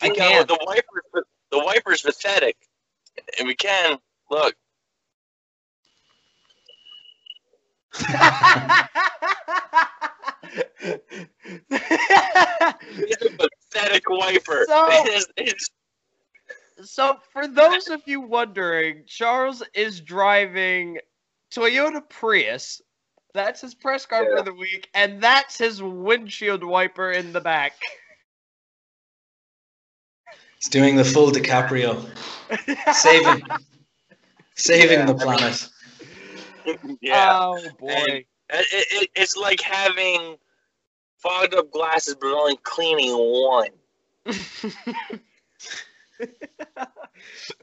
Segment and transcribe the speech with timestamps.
[0.00, 0.48] I can't.
[0.48, 2.56] the wiper, the wiper's pathetic.
[3.38, 3.98] And we can
[4.30, 4.54] look.
[11.70, 13.36] It's a
[13.72, 14.64] pathetic wiper.
[14.66, 15.70] So- It is- it's-
[16.90, 20.98] So, for those of you wondering, Charles is driving
[21.52, 22.80] Toyota Prius.
[23.34, 24.36] That's his press car Yeah.
[24.38, 27.74] for the week, and that's his windshield wiper in the back.
[30.60, 32.04] He's doing the full DiCaprio,
[32.94, 33.42] saving,
[34.54, 35.68] saving Yeah, the planet.
[37.00, 37.30] yeah.
[37.32, 37.88] Oh boy.
[37.88, 38.66] It, it,
[39.02, 40.36] it- it's like having
[41.18, 43.68] fogged up glasses, but only cleaning one.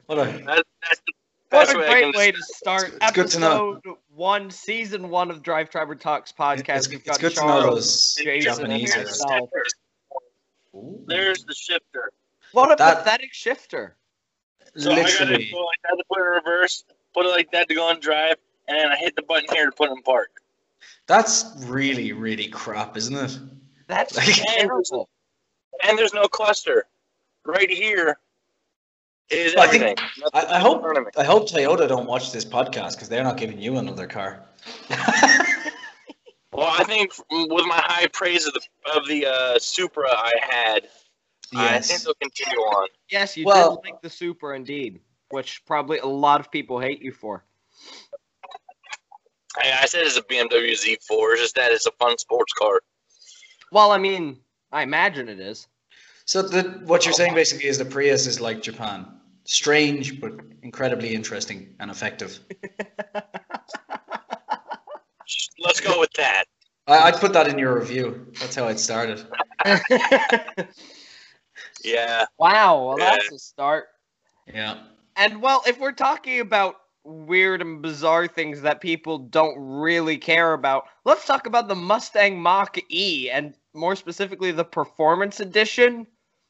[0.06, 1.12] What a That, that's the
[1.50, 3.74] What a great way to start it's good to know.
[3.74, 6.76] episode one, season one of DriveTriber Talks podcast.
[6.76, 8.94] it's, We've it's good to know those Jason, Japanese.
[8.94, 9.50] and are- yourself.
[10.74, 11.04] Ooh.
[11.06, 12.10] There's the shifter.
[12.56, 13.96] What a That- pathetic shifter.
[14.78, 17.50] So I gotta Literally, go like that to put it in reverse, put it like
[17.52, 19.92] that to go on drive, and then I hit the button here to put it
[19.92, 20.40] in park.
[21.06, 23.38] that's really, really crap, isn't it?
[23.88, 25.08] That's Like- terrible.
[25.82, 26.86] And there's no cluster.
[27.44, 28.18] Right here
[29.28, 30.00] is Well, I think-
[30.32, 31.10] I, I hope front of me.
[31.16, 34.46] I hope Toyota don't watch this podcast because they're not giving you another car.
[36.52, 38.62] Well, I think with my high praise of the
[38.94, 40.88] of the uh, Supra I had,
[41.54, 42.04] I think yes.
[42.04, 42.88] they'll continue on.
[43.10, 47.02] Yes, you Well- did like the Supra indeed, which probably a lot of people hate
[47.02, 47.44] you for.
[49.62, 51.32] I, I said it's a BMW Z4.
[51.32, 52.80] It's just that it's a fun sports car.
[53.72, 54.38] Well, I mean,
[54.72, 55.66] I imagine it is.
[56.24, 59.06] So the, what you're saying basically is the Prius is like Japan,
[59.44, 62.40] strange but incredibly interesting and effective.
[65.58, 66.44] Let's go with that.
[66.86, 68.26] I, I'd put that in your review.
[68.40, 69.24] That's how it started.
[71.86, 72.26] Yeah.
[72.38, 73.86] wow, well, that's a start.
[74.46, 74.78] Yeah.
[75.16, 80.52] And well, if we're talking about weird and bizarre things that people don't really care
[80.52, 86.06] about, let's talk about the Mustang Mach E and more specifically the Performance Edition,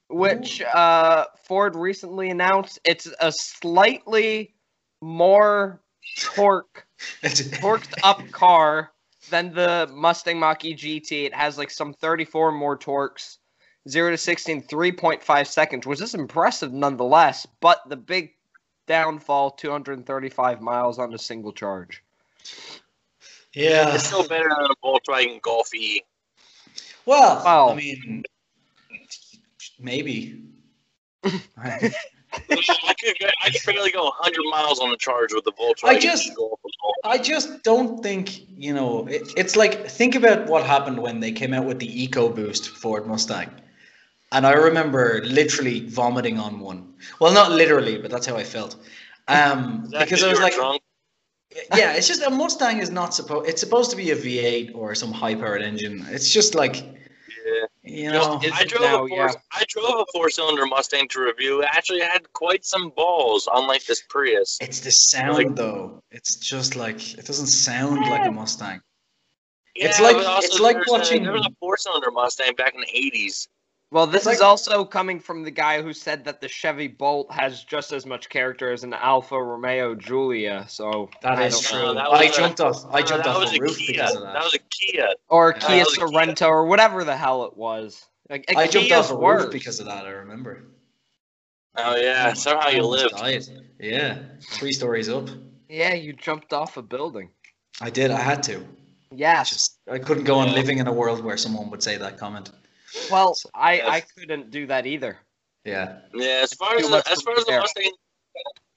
[0.09, 2.79] which uh, Ford recently announced.
[2.85, 4.55] It's a slightly
[5.01, 5.83] more
[6.19, 6.87] torque
[7.23, 8.93] torqued up car
[9.31, 11.27] than the Mustang Mach E GT.
[11.27, 13.39] It has like some 34 more torques.
[13.89, 18.33] 0 to 60 in 3.5 seconds, which is impressive nonetheless, but the big
[18.87, 22.03] downfall 235 miles on a single charge.
[23.55, 23.95] yeah.
[23.95, 26.03] It's still better than a Volkswagen Golf E.
[27.05, 28.23] Well, Well- I mean,
[29.79, 30.43] maybe.
[31.25, 31.31] I
[31.79, 31.95] could
[33.43, 36.61] I could barely go 100 miles on a charge with the Volkswagen I just- Golf.
[37.05, 41.31] I just don't think, you know, it, it's like, think about what happened when they
[41.31, 43.49] came out with the EcoBoost Ford Mustang.
[44.33, 46.95] And I remember literally vomiting on one.
[47.21, 48.77] Well, not literally, but that's how I felt.
[49.29, 50.83] Um, because I was like, drunk?
[51.75, 53.49] yeah, it's just a Mustang is not supposed.
[53.49, 56.05] It's supposed to be a V8 or some high-powered engine.
[56.11, 57.67] It's just like, Yeah.
[57.85, 59.33] you know, Is I drove now, a four, yeah.
[59.53, 61.63] I drove a four-cylinder Mustang to review.
[61.63, 64.59] It actually had quite some balls, unlike this Prius.
[64.61, 66.03] it's the sound Like- though.
[66.11, 68.81] It's just like it doesn't sound like a Mustang.
[69.77, 72.81] It's like- also it's like there's a- watching- there was a four-cylinder Mustang back in
[72.81, 73.47] the 80s.
[73.93, 77.31] Well, this It's is also coming from the guy who said that the Chevy Bolt
[77.31, 81.79] has just as much character as an Alfa Romeo Giulia, so That I is true.
[81.79, 81.95] know.
[81.95, 82.85] That I was a- jumped off.
[82.87, 83.87] I uh, jumped that off was the a roof Kia.
[83.93, 84.33] because of that.
[84.33, 85.09] That was a Kia.
[85.29, 86.07] or Yeah, Kia that Kia.
[86.07, 88.05] Sorento or whatever the hell it was.
[88.29, 89.45] Like, a I jumped Kia's off a worse.
[89.45, 90.05] roof because of that.
[90.05, 90.65] I remember.
[91.77, 93.17] Oh yeah, somehow you Almost lived.
[93.17, 93.45] died.
[93.79, 94.19] Yeah,
[94.51, 95.29] three stories up.
[95.69, 97.31] Yeah, you jumped off a building.
[97.81, 98.11] I did.
[98.11, 98.57] I had to.
[98.59, 98.65] I
[99.15, 99.51] Yes.
[99.51, 102.51] just I couldn't go on living in a world where someone would say that comment.
[103.11, 103.89] Well, So, I yes.
[103.89, 105.19] I couldn't do that either.
[105.65, 105.99] Yeah.
[106.15, 107.59] Yeah, as far as the, as far as the.
[107.59, 107.93] Mustang,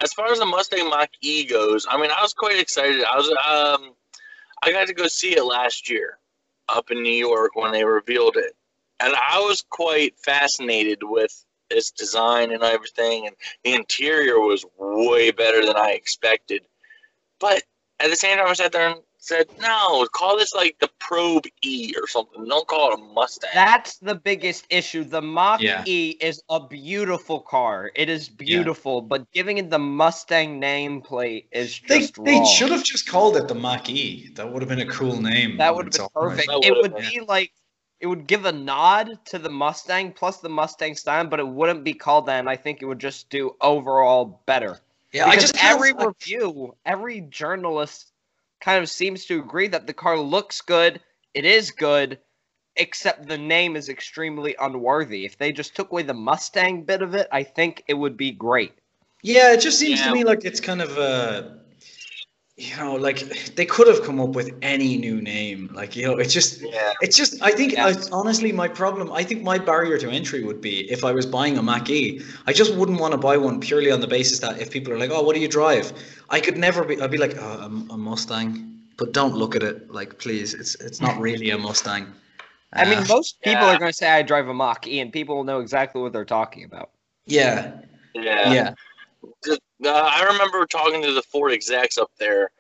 [0.02, 3.04] as far as the Mustang Mach E goes, I mean, I was quite excited.
[3.04, 3.94] I was um,
[4.64, 6.18] I got to go see it last year
[6.68, 8.56] up in New York when they revealed it,
[9.00, 15.32] and I was quite fascinated with its design and everything, and the interior was way
[15.32, 16.64] better than I expected.
[17.40, 17.64] But
[18.00, 21.46] at the same time, I sat there and said, "No, call this like the Probe
[21.62, 22.46] E or something.
[22.46, 25.04] Don't call it a Mustang." That's the biggest issue.
[25.04, 25.84] The Mach Yeah.
[25.86, 27.92] E is a beautiful car.
[27.96, 32.46] It is beautiful, but giving it the Mustang nameplate is They just they wrong.
[32.46, 34.30] should have just called it the Mach E.
[34.36, 35.58] That would have been a cool name.
[35.58, 36.48] That would have been perfect.
[36.48, 37.52] That It would've been- be like
[38.00, 41.84] it would give a nod to the Mustang plus the Mustang style, but it wouldn't
[41.84, 42.40] be called that.
[42.40, 44.80] And I think it would just do overall better.
[45.12, 48.09] Yeah, I just every I- review, every journalist
[48.62, 51.02] kind of seems to agree that the car looks good,
[51.34, 52.20] it is good,
[52.76, 55.26] except the name is extremely unworthy.
[55.26, 58.32] If they just took away the Mustang bit of it, I think it would be
[58.32, 58.74] great.
[59.22, 60.08] Yeah, it just seems Yeah.
[60.08, 61.59] to me like it's kind of a,
[62.60, 63.20] you know, like
[63.56, 65.70] they could have come up with any new name.
[65.74, 66.94] Like you know, it's just, Yeah.
[67.02, 67.42] it's just.
[67.42, 67.88] I think Yeah.
[67.88, 69.12] I, honestly, my problem.
[69.12, 72.22] I think my barrier to entry would be if I was buying a Mach E.
[72.48, 75.00] I just wouldn't want to buy one purely on the basis that if people are
[75.00, 75.94] like, "Oh, what do you drive?"
[76.30, 77.02] I could never be.
[77.02, 78.66] I'd be like, oh, a, a Mustang.
[78.98, 80.54] But don't look at it like, please.
[80.54, 82.14] It's it's not really a Mustang.
[82.74, 83.74] I mean, Uh, most people yeah.
[83.76, 86.12] are going to say I drive a Mach E, and people will know exactly what
[86.14, 86.90] they're talking about.
[87.26, 87.72] yeah,
[88.14, 88.54] Yeah.
[88.54, 88.74] yeah,
[89.46, 92.52] Just- uh, I remember talking to the Ford execs up there.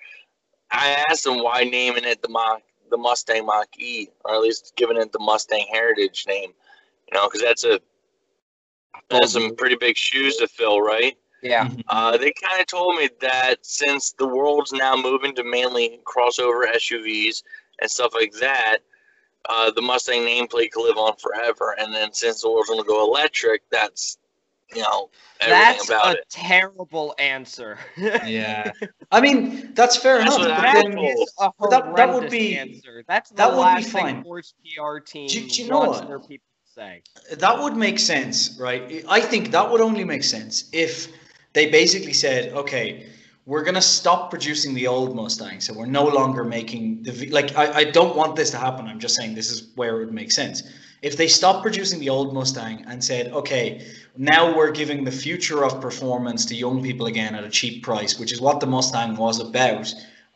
[0.71, 4.73] I asked them why naming it the Mach, the Mustang Mach E, or at least
[4.75, 6.51] giving it the Mustang Heritage name.
[7.11, 7.79] You know, because that's a
[9.09, 11.17] that's some pretty big shoes to fill, right?
[11.41, 11.65] Yeah.
[11.67, 11.83] Mhm.
[11.87, 16.71] Uh, they kind of told me that since the world's now moving to mainly crossover
[16.71, 17.43] SUVs
[17.79, 18.79] and stuff like that,
[19.47, 21.75] uh, the Mustang nameplate could live on forever.
[21.79, 24.18] And then since the world's going to go electric, that's
[24.75, 26.25] you know everything That's about a it.
[26.29, 27.77] terrible answer.
[27.97, 28.71] yeah.
[29.11, 30.47] I mean, that's fair That's enough.
[30.49, 31.05] but That then- told.
[31.19, 33.03] is a But that- that would be- answer.
[33.07, 34.15] That's the that would be fine.
[34.15, 36.07] thing Ford's PR team Do- do you know what?
[36.07, 36.45] their people
[36.75, 37.01] say.
[37.37, 39.03] That would make sense, right?
[39.09, 41.07] I think that would only make sense if
[41.53, 43.07] they basically said, okay,
[43.45, 47.57] we're gonna stop producing the old Mustang, so we're no longer making the V- like.
[47.57, 48.85] I, I don't want this to happen.
[48.85, 50.61] I'm just saying this is where it would make sense.
[51.01, 53.85] If they stopped producing the old Mustang and said, okay,
[54.17, 58.19] now we're giving the future of performance to young people again at a cheap price,
[58.19, 59.93] which is what the Mustang was about,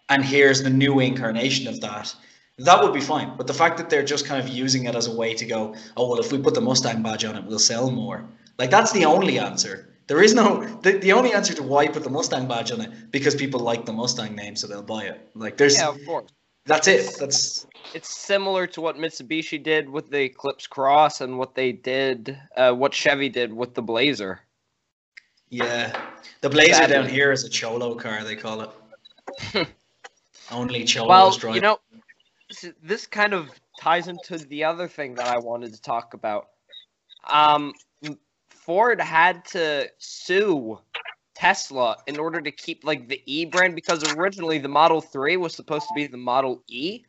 [0.10, 2.14] and here's the new incarnation of that.
[2.60, 3.36] That would be fine.
[3.36, 5.76] But the fact that they're just kind of using it as a way to go,
[5.98, 8.24] oh well, if we put the Mustang badge on it, we'll sell more.
[8.60, 9.90] Like that's the only answer.
[10.08, 12.82] There is no the, the only answer to why you put the Mustang badge on
[12.82, 15.28] it because people like the Mustang name, so they'll buy it.
[15.34, 16.30] Like there's Yeah, of course.
[16.66, 17.16] that's it.
[17.20, 22.38] That's It's similar to what Mitsubishi did with the Eclipse Cross and what they did,
[22.58, 24.42] uh, what Chevy did with the Blazer.
[25.50, 25.96] yeah.
[26.42, 28.24] The Blazer down here is a cholo car.
[28.24, 29.68] They call it.
[30.52, 31.56] only cholos well, drive.
[31.56, 31.80] you know,
[32.50, 33.50] this- this kind of
[33.80, 36.50] ties into the other thing that I wanted to talk about.
[37.28, 37.74] Um,
[38.50, 40.80] Ford had to sue
[41.36, 45.56] Tesla in order to keep like the E brand because originally the Model 3 was
[45.56, 47.04] supposed to be the Model E,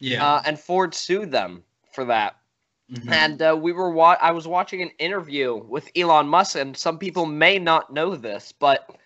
[0.00, 0.26] yeah.
[0.26, 1.62] uh, and Ford sued them
[1.92, 2.36] for that.
[2.90, 3.12] Mhm.
[3.12, 6.98] And uh, we were wa- I was watching an interview with Elon Musk, and some
[6.98, 8.96] people may not know this, but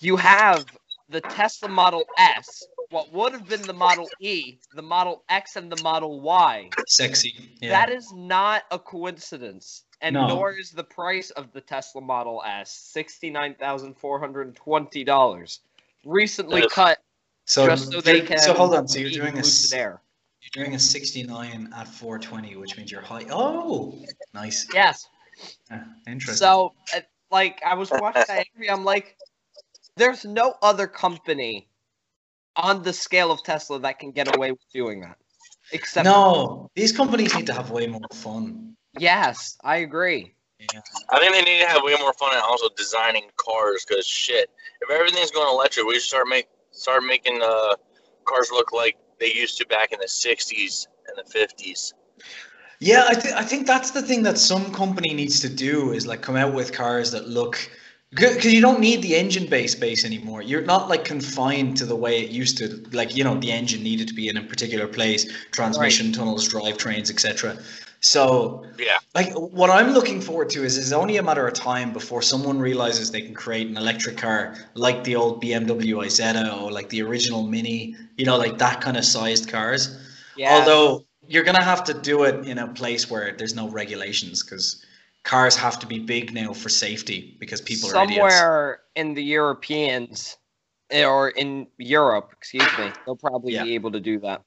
[0.00, 0.66] you have
[1.08, 5.70] the Tesla Model S, what would have been the Model E, the Model X, and
[5.70, 6.68] the Model Y.
[6.88, 7.34] Sexy.
[7.60, 7.68] Yeah.
[7.70, 10.26] That is not a coincidence, and No.
[10.26, 15.04] nor is the price of the Tesla Model S sixty-nine thousand four hundred and twenty
[15.04, 15.60] dollars.
[16.04, 16.72] Recently Yes.
[16.72, 16.98] cut
[17.44, 18.38] so just so they can.
[18.38, 18.88] So hold on.
[18.88, 20.00] So you're doing a there.
[20.42, 23.24] You're doing a 69 at 420, which means you're high.
[23.30, 23.96] Oh,
[24.34, 24.66] nice.
[24.74, 25.08] Yes.
[25.70, 26.36] Yeah, interesting.
[26.36, 27.00] So, uh,
[27.30, 28.70] like, I was watching that interview.
[28.70, 29.16] I'm like,
[29.96, 31.68] there's no other company
[32.56, 35.16] on the scale of Tesla that can get away with doing that.
[35.72, 38.74] Except, no, these companies need to have way more fun.
[38.98, 40.34] yes, I agree.
[40.58, 40.80] Yeah.
[41.10, 43.84] I think they need to have way more fun and also designing cars.
[43.88, 44.50] Because shit,
[44.80, 47.74] if everything's going electric, we should start make start making uh,
[48.24, 51.92] cars look like they used to back in the '60s and the '50s.
[52.80, 56.04] Yeah, I, th- I think that's the thing that some company needs to do is
[56.04, 57.56] like come out with cars that look
[58.16, 60.42] good because you don't need the engine base base anymore.
[60.42, 62.84] You're not like confined to the way it used to.
[62.92, 66.76] Like you know, the engine needed to be in a particular place, transmission tunnels, drive
[66.76, 67.56] drivetrains, etc.
[68.02, 71.92] So Yeah, like what I'm looking forward to is it's only a matter of time
[71.92, 76.72] before someone realizes they can create an electric car like the old BMW Isetta or
[76.72, 79.96] like the original Mini, you know, like that kind of sized cars.
[80.36, 80.52] Yeah.
[80.52, 84.84] Although you're gonna have to do it in a place where there's no regulations because
[85.22, 88.18] cars have to be big now for safety because people are idiots.
[88.18, 90.36] somewhere in the Europeans
[90.92, 93.62] or in Europe, excuse me, they'll probably Yeah.
[93.62, 94.42] be able to do that.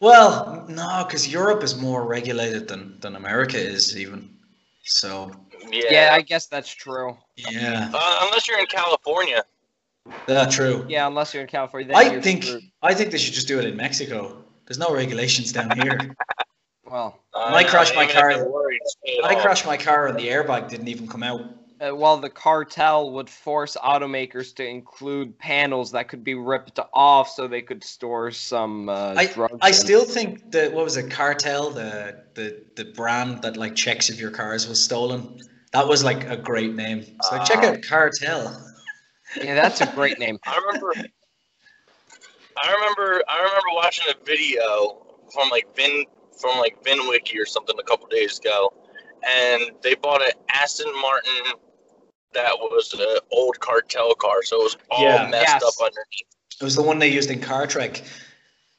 [0.00, 4.30] Well, no, because Europe is more regulated than than America is even.
[4.84, 5.30] So
[5.70, 5.82] yeah.
[5.90, 7.16] Yeah, I guess that's true.
[7.36, 9.42] yeah, Uh, unless you're in California.
[10.26, 10.84] that's true.
[10.88, 11.88] Yeah, unless you're in California.
[11.88, 12.62] Then I you're think screwed.
[12.82, 14.44] I think they should just do it in Mexico.
[14.66, 16.14] There's no regulations down here.
[16.84, 19.42] Well, Uh, I crashed my car- they're worried, just pay it I off.
[19.42, 21.40] crashed my car and the airbag didn't even come out.
[21.80, 27.28] Uh, well, the cartel would force automakers to include panels that could be ripped off
[27.28, 29.58] so they could store some uh, I drugs.
[29.60, 34.08] I still think that what was it, cartel, the the the brand that like checks
[34.08, 35.40] if your cars was stolen.
[35.72, 37.04] That was like a great name.
[37.22, 37.66] So check Ah.
[37.68, 38.72] out cartel.
[39.36, 40.38] Yeah, that's a great name.
[40.46, 40.92] I remember.
[42.62, 43.22] I remember.
[43.28, 46.06] I remember watching a video from like Vin
[46.40, 48.72] from like VinWiki or something a couple days ago,
[49.26, 51.58] and they bought an Aston Martin
[52.36, 55.28] that was an old cartel car, so it was all Yeah.
[55.28, 55.62] messed Yes.
[55.62, 56.28] up underneath.
[56.60, 58.02] It was the one they used in Car Trek.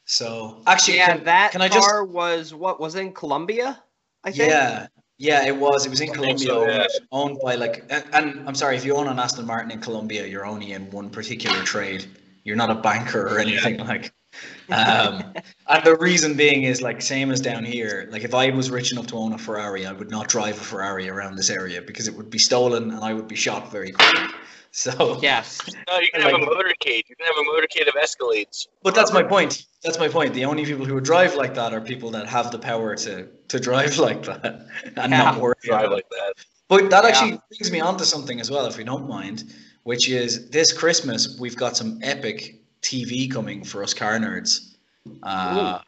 [0.06, 1.88] So actually, yeah, can, that can I just?
[1.88, 3.84] car was what was in Colombia.
[4.24, 4.50] I think.
[4.50, 4.88] Yeah,
[5.18, 5.86] yeah, it was.
[5.86, 6.88] It was in Colombia, so, owned, yeah.
[7.12, 7.84] owned by like.
[7.90, 10.90] And, and I'm sorry, if you own an Aston Martin in Colombia, you're only in
[10.92, 12.06] one particular trade.
[12.44, 14.14] You're not a banker or anything like.
[14.70, 15.34] Um,
[15.68, 18.08] and the reason being is like same as down here.
[18.12, 20.64] Like if I was rich enough to own a Ferrari, I would not drive a
[20.64, 23.92] Ferrari around this area because it would be stolen and I would be shot very
[23.92, 24.22] quickly.
[24.72, 25.60] So Yes.
[25.90, 27.04] No, you can have a motorcade.
[27.10, 28.68] You can have a motorcade of Escalades.
[28.84, 29.66] But that's my point.
[29.82, 30.36] That's my point.
[30.36, 33.28] The only people who would drive like that are people that have the power to
[33.48, 36.34] to drive like that and not worry Drive about like that.
[36.68, 37.10] But that Yeah.
[37.10, 39.52] actually brings me on to something as well, if you don't mind,
[39.84, 44.76] which is this Christmas we've got some epic TV coming for us car nerds.
[45.24, 45.80] Uh,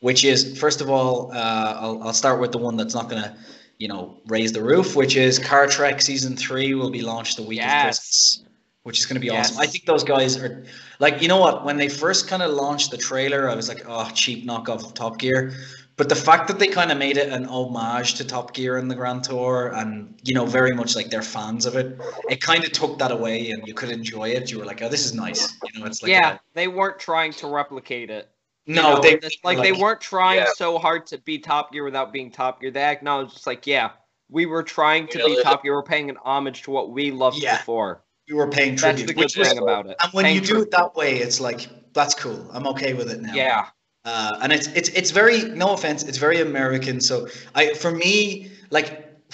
[0.00, 3.36] which is first of all, uh, I'll I'll start with the one that's not gonna,
[3.78, 7.42] you know, raise the roof, which is Car Trek season three will be launched the
[7.42, 8.44] week of Christmas,
[8.84, 9.50] which is gonna be Yes.
[9.50, 9.62] awesome.
[9.62, 10.64] I think those guys are
[11.00, 11.64] like, you know what?
[11.64, 14.94] When they first kind of launched the trailer, I was like, oh, cheap knockoff of
[14.94, 15.52] Top Gear.
[15.98, 18.88] But the fact that they kind of made it an homage to Top Gear and
[18.90, 22.00] the Grand Tour, and you know, very much like they're fans of it,
[22.30, 24.50] it kind of took that away, and you could enjoy it.
[24.50, 25.52] You were like, oh, this is nice.
[25.74, 28.30] You know, it's like yeah, a- they weren't trying to replicate it.
[28.68, 30.46] no, know, they it's like, they weren't trying Yeah.
[30.56, 32.70] so hard to be Top Gear without being Top Gear.
[32.70, 33.90] They acknowledged it's like, yeah,
[34.30, 35.74] we were trying to Yeah, be Top Gear.
[35.74, 37.56] We're paying an homage to what we loved Yeah.
[37.58, 38.04] before.
[38.26, 39.96] you were paying That's tribute, the good which was, thing about it.
[40.02, 40.64] and when Paying you do tribute.
[40.66, 42.46] it that way, it's like that's cool.
[42.52, 43.32] I'm okay with it now.
[43.34, 43.66] Yeah.
[44.08, 46.96] Uh, and it's it's it's very no offense, it's very American.
[47.00, 48.88] So I for me, like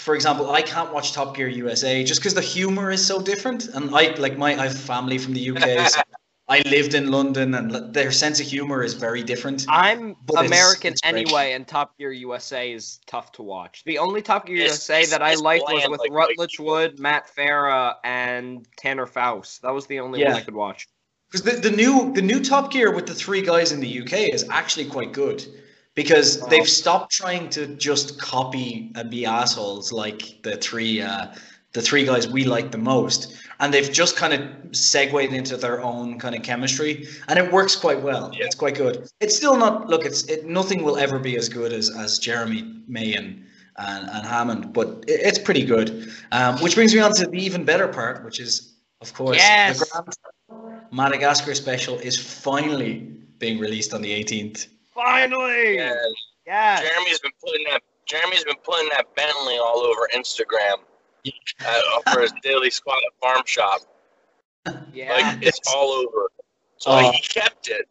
[0.06, 3.60] for example, I can't watch Top Gear USA just because the humor is so different.
[3.74, 5.88] And I like my I have family from the UK.
[5.88, 6.00] so
[6.56, 9.64] I lived in London, and their sense of humor is very different.
[9.68, 11.14] I'm it's- American it's great.
[11.14, 13.82] anyway, and Top Gear USA is tough to watch.
[13.86, 16.58] The only Top Gear It's- USA it's- that I it's liked was with like- Rutledge
[16.58, 19.62] Wood, Matt Farah, and Tanner Faust.
[19.62, 20.32] That was the only Yeah.
[20.32, 20.86] one I could watch.
[21.34, 24.32] Because the, the new the new Top Gear with the three guys in the UK
[24.32, 25.44] is actually quite good
[25.96, 31.34] because they've stopped trying to just copy and be assholes like the three uh,
[31.72, 35.82] the three guys we like the most, and they've just kind of segued into their
[35.82, 38.30] own kind of chemistry, and it works quite well.
[38.32, 38.44] Yeah.
[38.44, 39.08] It's quite good.
[39.20, 40.04] It's still not look.
[40.04, 43.44] It's it, nothing will ever be as good as as Jeremy May and.
[43.76, 46.08] And, and Hammond, but it, it's pretty good.
[46.30, 49.80] Um, which brings me on to the even better part, which is, of course, Yes.
[49.80, 50.16] the Grand
[50.94, 52.94] Madagascar special is finally
[53.38, 54.68] being released on the 18th.
[54.94, 55.76] Finally!
[55.76, 55.94] Yeah,
[56.46, 56.82] Yes.
[56.82, 57.82] Jeremy's been putting that.
[58.06, 60.76] Jeremy's been putting that Bentley all over Instagram
[61.66, 63.80] uh, for his Diddly Squat at farm shop.
[64.92, 65.12] Yeah.
[65.12, 66.30] Like it's all over.
[66.76, 67.10] So Oh.
[67.10, 67.88] he kept it.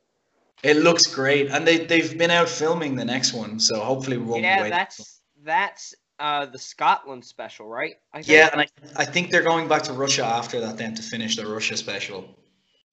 [0.64, 4.24] It looks great, and they they've been out filming the next one, so hopefully we
[4.24, 4.72] won't be yeah, waiting.
[4.72, 7.96] that's that's uh the Scotland special, right?
[8.14, 8.28] I think.
[8.30, 11.36] yeah, and I, I think they're going back to Russia after that then to finish
[11.36, 12.34] the Russia special.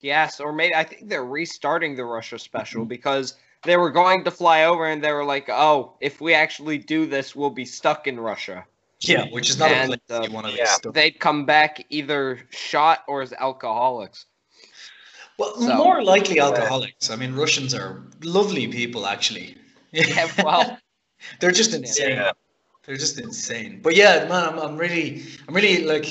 [0.00, 4.30] Yes, or maybe I think they're restarting the Russia special because they were going to
[4.30, 8.06] fly over and they were like, "Oh, if we actually do this, we'll be stuck
[8.06, 8.64] in Russia."
[9.00, 10.66] Yeah, which is not And, a place uh, you want to be yeah.
[10.66, 10.94] stuck.
[10.94, 14.26] They'd come back either shot or as alcoholics.
[15.38, 17.10] Well, so- more likely alcoholics.
[17.10, 19.56] I mean, Russians are lovely people, actually.
[19.92, 20.78] Yeah, well,
[21.40, 22.10] they're just insane.
[22.10, 22.32] Yeah.
[22.84, 23.80] They're just insane.
[23.82, 26.06] But yeah, man, I'm, I'm really, I'm really like,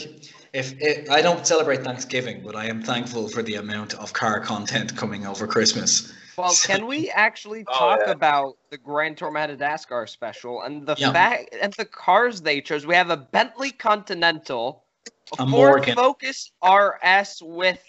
[0.54, 4.40] if it, I don't celebrate Thanksgiving, but I am thankful for the amount of car
[4.40, 6.12] content coming over Christmas.
[6.38, 8.12] well, So- can we actually Oh, talk yeah.
[8.12, 11.12] about the Grand Tour Madagascar special and the Yeah.
[11.14, 12.86] fact and the cars they chose?
[12.86, 15.96] We have a Bentley Continental, a, A Ford Morgan.
[15.96, 17.84] Focus RS with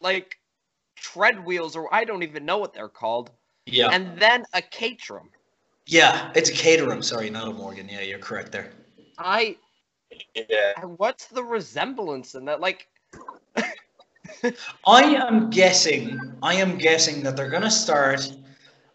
[0.00, 0.38] like
[0.96, 3.30] tread wheels, or I don't even know what they're called.
[3.66, 5.28] Yeah, and then a Caterham.
[5.86, 7.02] yeah, it's a Caterham.
[7.02, 7.88] Sorry, not a Morgan.
[7.88, 8.72] Yeah, you're correct there.
[9.18, 9.56] I
[10.34, 10.84] Yeah.
[10.84, 12.60] what's the resemblance in that?
[12.60, 12.88] Like,
[14.86, 16.18] I am guessing.
[16.42, 18.32] I am guessing that they're gonna start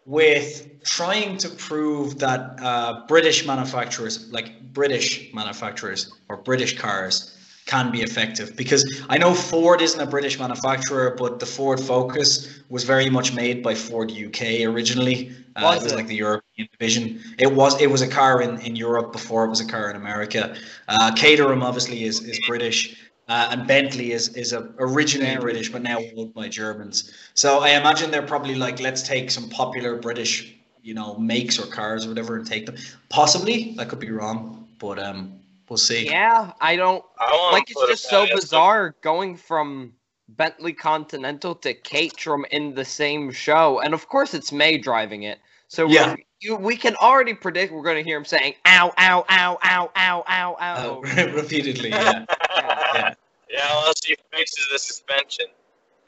[0.04, 7.35] with trying to prove that uh, British manufacturers, like British manufacturers or British cars,
[7.66, 8.56] can be effective.
[8.56, 13.34] Because I know Ford isn't a British manufacturer, but the Ford Focus was very much
[13.34, 15.32] made by Ford UK originally.
[15.56, 15.96] Uh, Was it was it?
[15.96, 17.20] like the European division.
[17.38, 19.96] It was it was a car in, in Europe before it was a car in
[19.96, 20.54] America.
[20.88, 23.02] Uh, Caterham obviously is, is British.
[23.28, 27.12] Uh, and Bentley is is a, originally British, but now owned by Germans.
[27.34, 31.66] So I imagine they're probably like, let's take some popular British, you know, makes or
[31.66, 32.76] cars or whatever, and take them.
[33.08, 35.35] Possibly, I could be wrong, but um,
[35.68, 36.06] we'll see.
[36.06, 37.70] yeah, I don't I want like.
[37.70, 39.92] It's just so bizarre going from
[40.28, 45.38] Bentley Continental to Caterham in the same show, and of course it's May driving it,
[45.68, 46.08] So Yeah.
[46.08, 49.58] we're- you, we can already predict we're going to hear him saying "ow, ow, ow,
[49.64, 52.24] ow, ow, ow, ow." Uh, repeatedly, yeah.
[52.56, 53.14] yeah.
[53.50, 55.46] Yeah, unless he fixes the suspension.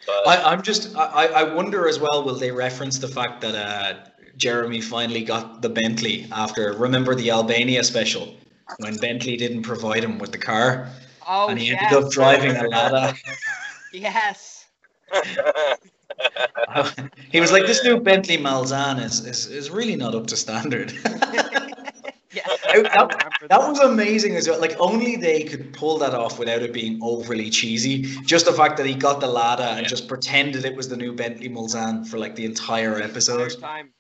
[0.07, 3.55] But I, I'm just, I, I wonder as well, will they reference the fact that
[3.55, 3.95] uh,
[4.37, 8.35] Jeremy finally got the Bentley after, remember the Albania special?
[8.78, 10.88] When Bentley didn't provide him with the car
[11.28, 11.82] oh, and he yes.
[11.82, 13.14] ended up driving a Lada.
[13.92, 14.66] Yes.
[17.30, 20.92] he was like, this new Bentley Mulsanne is, is, is really not up to standard.
[22.30, 22.46] Yes.
[22.66, 24.60] I- I remember That was amazing as well.
[24.60, 28.02] Like only they could pull that off without it being overly cheesy.
[28.26, 31.14] Just the fact that he got the Lada and just pretended it was the new
[31.14, 33.90] Bentley Mulsanne for like the entire episode First time.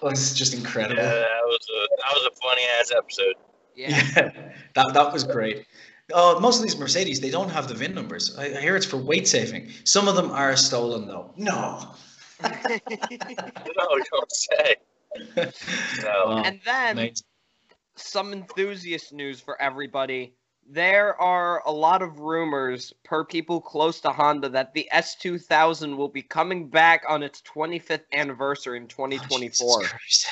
[0.00, 1.02] was just yeah, incredible.
[1.02, 3.34] that was a that was a funny ass episode.
[3.74, 3.90] Yeah.
[3.90, 4.30] Yeah,
[4.74, 5.66] that that was great.
[6.12, 8.36] Oh, most of these Mercedes they don't have the VIN numbers.
[8.36, 9.70] I, I hear it's for weight saving.
[9.84, 11.32] Some of them are stolen though.
[11.36, 11.94] No.
[13.76, 14.76] No, don't say.
[16.02, 16.26] No.
[16.26, 17.24] Wow, and then amazing.
[17.96, 20.34] some enthusiast news for everybody.
[20.68, 26.08] There are a lot of rumors per people close to Honda that the S2000 will
[26.08, 29.80] be coming back on its 25th anniversary in Oh, 2024.
[29.80, 30.26] Jesus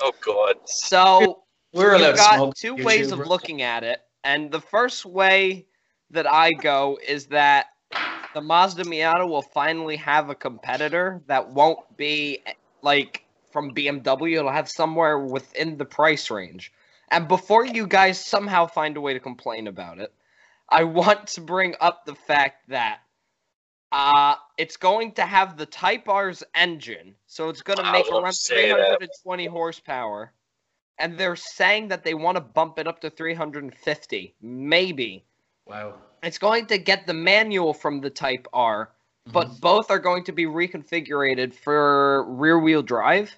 [0.00, 0.56] Oh god.
[0.64, 3.28] So We're allowed you've to got smoke two YouTube, ways of right?
[3.28, 5.66] looking at it, and the first way
[6.10, 7.66] that I go is that
[8.34, 12.42] the Mazda Miata will finally have a competitor that won't be
[12.82, 14.38] like from BMW.
[14.38, 16.72] It'll have somewhere within the price range.
[17.10, 20.12] And before you guys somehow find a way to complain about it,
[20.68, 23.00] I want to bring up the fact that
[23.92, 28.04] uh, it's going to have the Type R's engine, so it's going to I make
[28.04, 28.98] was about to around say that.
[28.98, 30.32] 320 horsepower.
[30.98, 35.24] And they're saying that they want to bump it up to 350, maybe.
[35.66, 35.94] Wow.
[36.22, 38.90] It's going to get the manual from the Type R,
[39.26, 39.60] but Mhm.
[39.60, 43.36] both are going to be reconfigured for rear-wheel drive.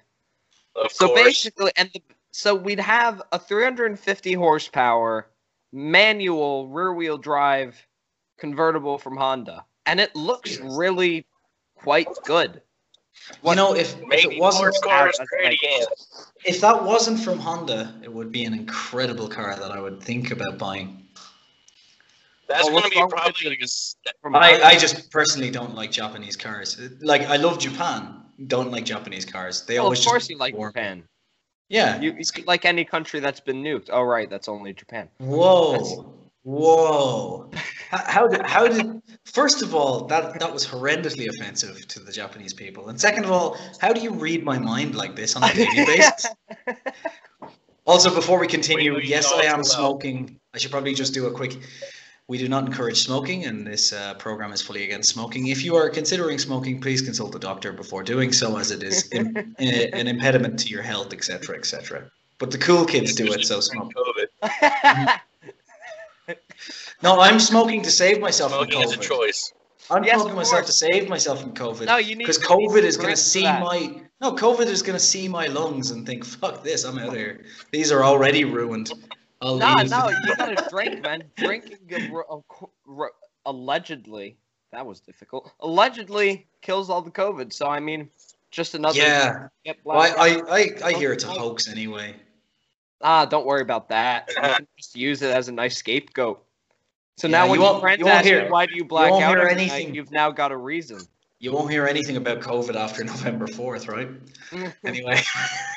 [0.75, 1.23] Of So course.
[1.23, 5.27] basically, and the, so we'd have a 350 horsepower
[5.71, 7.87] manual rear-wheel drive
[8.37, 11.25] convertible from Honda, and it looks really
[11.75, 12.61] quite good.
[13.43, 15.05] you know, if, if Maybe it wasn't more
[16.45, 16.83] cars that's great like- again.
[16.83, 20.31] if that wasn't from Honda, it would be an incredible car that I would think
[20.31, 21.01] about buying.
[22.47, 23.49] That's Well, going to be probably it?
[23.59, 26.79] because From I, I just personally don't like Japanese cars.
[27.01, 29.65] Like I love Japan, don't like Japanese cars.
[29.65, 30.71] They well, always of just course you like warm.
[30.71, 31.03] Japan.
[31.69, 31.99] Yeah.
[31.99, 33.89] You, you like any country that's been nuked.
[33.91, 35.09] Oh right, that's only Japan.
[35.17, 36.21] Whoa.
[36.43, 37.49] Whoa.
[37.89, 42.11] How, how did how did first of all that that was horrendously offensive to the
[42.11, 42.89] Japanese people.
[42.89, 45.85] And second of all, how do you read my mind like this on a daily
[45.85, 46.27] basis?
[47.85, 50.39] Also, before we continue, Wait till you yes, I am smoking.
[50.53, 51.59] I should probably just do a quick.
[52.27, 55.47] We do not encourage smoking, and this uh, program is fully against smoking.
[55.47, 59.07] If you are considering smoking, please consult a doctor before doing so, as it is
[59.11, 62.09] im- eh, an impediment to your health, etc., etc.
[62.39, 63.91] But the cool kids do it, so smoke.
[67.05, 67.15] COVID.
[67.17, 69.53] No, I'm smoking to save myself from Smoking is a choice.
[69.89, 71.85] I'm Yes, smoking myself to save myself from COVID.
[71.85, 73.61] no, you need Because you need COVID is going to see that.
[73.61, 74.31] my no.
[74.33, 76.83] COVID is going to see my lungs and think, "Fuck this!
[76.85, 77.45] I'm out of here.
[77.71, 78.91] These are already ruined."
[79.41, 79.89] I'll No, leave.
[79.91, 81.23] no, you gotta drink, man.
[81.35, 83.11] Drinking g- r- of co- r-
[83.45, 84.37] allegedly
[84.71, 85.51] that was difficult.
[85.59, 87.53] Allegedly kills all the COVID.
[87.53, 88.09] So I mean,
[88.49, 89.47] just another yeah.
[89.83, 89.99] Well.
[89.99, 92.15] I, I, I, I hear it's a hoax anyway.
[93.01, 94.29] ah, don't worry about that.
[94.29, 96.43] You can just use it as a nice scapegoat.
[97.17, 98.83] So Yeah, now you when your won't- friends you won't ask hear- why do you
[98.85, 99.95] black won't out hear night, anything.
[99.95, 100.99] you've now got a reason.
[101.39, 104.09] You won't hear anything about COVID after November fourth, right?
[104.85, 105.21] Anyway.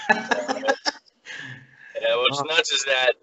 [2.01, 3.15] Yeah, what's Uh, nuts is that,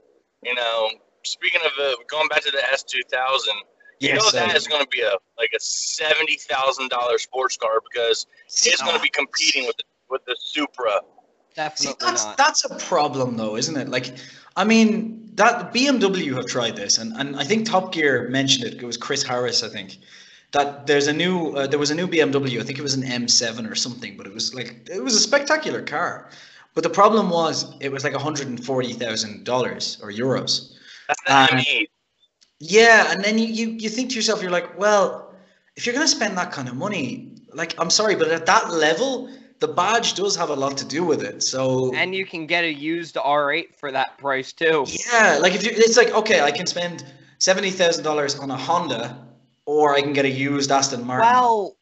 [0.44, 0.90] you know,
[1.24, 3.48] speaking of uh, going back to the S2000,
[4.02, 4.32] you know yes.
[4.34, 8.28] that uh, is going to be a like a seventy thousand dollar sports car because
[8.50, 11.00] it's going to be competing with the, with the Supra.
[11.00, 12.38] See, Definitely that's not.
[12.38, 13.88] that's a problem though, isn't it?
[13.88, 14.14] Like,
[14.56, 18.76] I mean, that BMW have tried this, and, and I think Top Gear mentioned it.
[18.76, 19.98] It was Chris Harris, I think.
[20.52, 22.62] That there's a new uh, there was a new BMW.
[22.62, 25.20] I think it was an M7 or something, but it was like it was a
[25.20, 26.30] spectacular car.
[26.74, 30.74] But the problem was it was like hundred and forty thousand dollars or euros.
[31.08, 31.88] That's Um, M8.
[32.60, 35.36] Yeah, and then you, you you think to yourself, you're like, well,
[35.76, 39.30] if you're gonna spend that kind of money, like I'm sorry, but at that level,
[39.60, 41.44] the badge does have a lot to do with it.
[41.44, 44.86] So And you can get a used R8 for that price too.
[44.88, 47.06] yeah, like if you, it's like okay, I can spend
[47.40, 49.26] seventy thousand dollars on a Honda,
[49.66, 51.28] or I can get a used Aston Martin.
[51.28, 51.78] Well,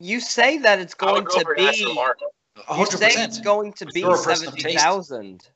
[0.00, 1.62] you say that it's going go to be.
[1.62, 2.28] an Aston Martin.
[2.56, 4.84] a You hundred say it's going to be You're a person of seventy taste.
[4.84, 5.48] thousand.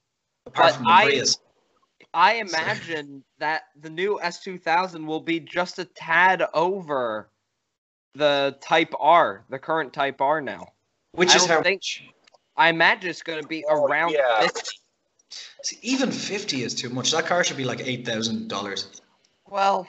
[0.46, 1.38] Apart but from the I- Prius.
[2.14, 7.28] I imagine that the new S2000 will be just a tad over
[8.14, 10.68] the Type R, the current Type R now.
[11.18, 12.04] Which I is how think- much?
[12.56, 14.40] I imagine it's going to be Oh, around yeah.
[14.40, 14.70] 50.
[15.62, 17.10] See, even fifty is too much.
[17.12, 19.00] That car should be like eight thousand dollars.
[19.46, 19.86] Well,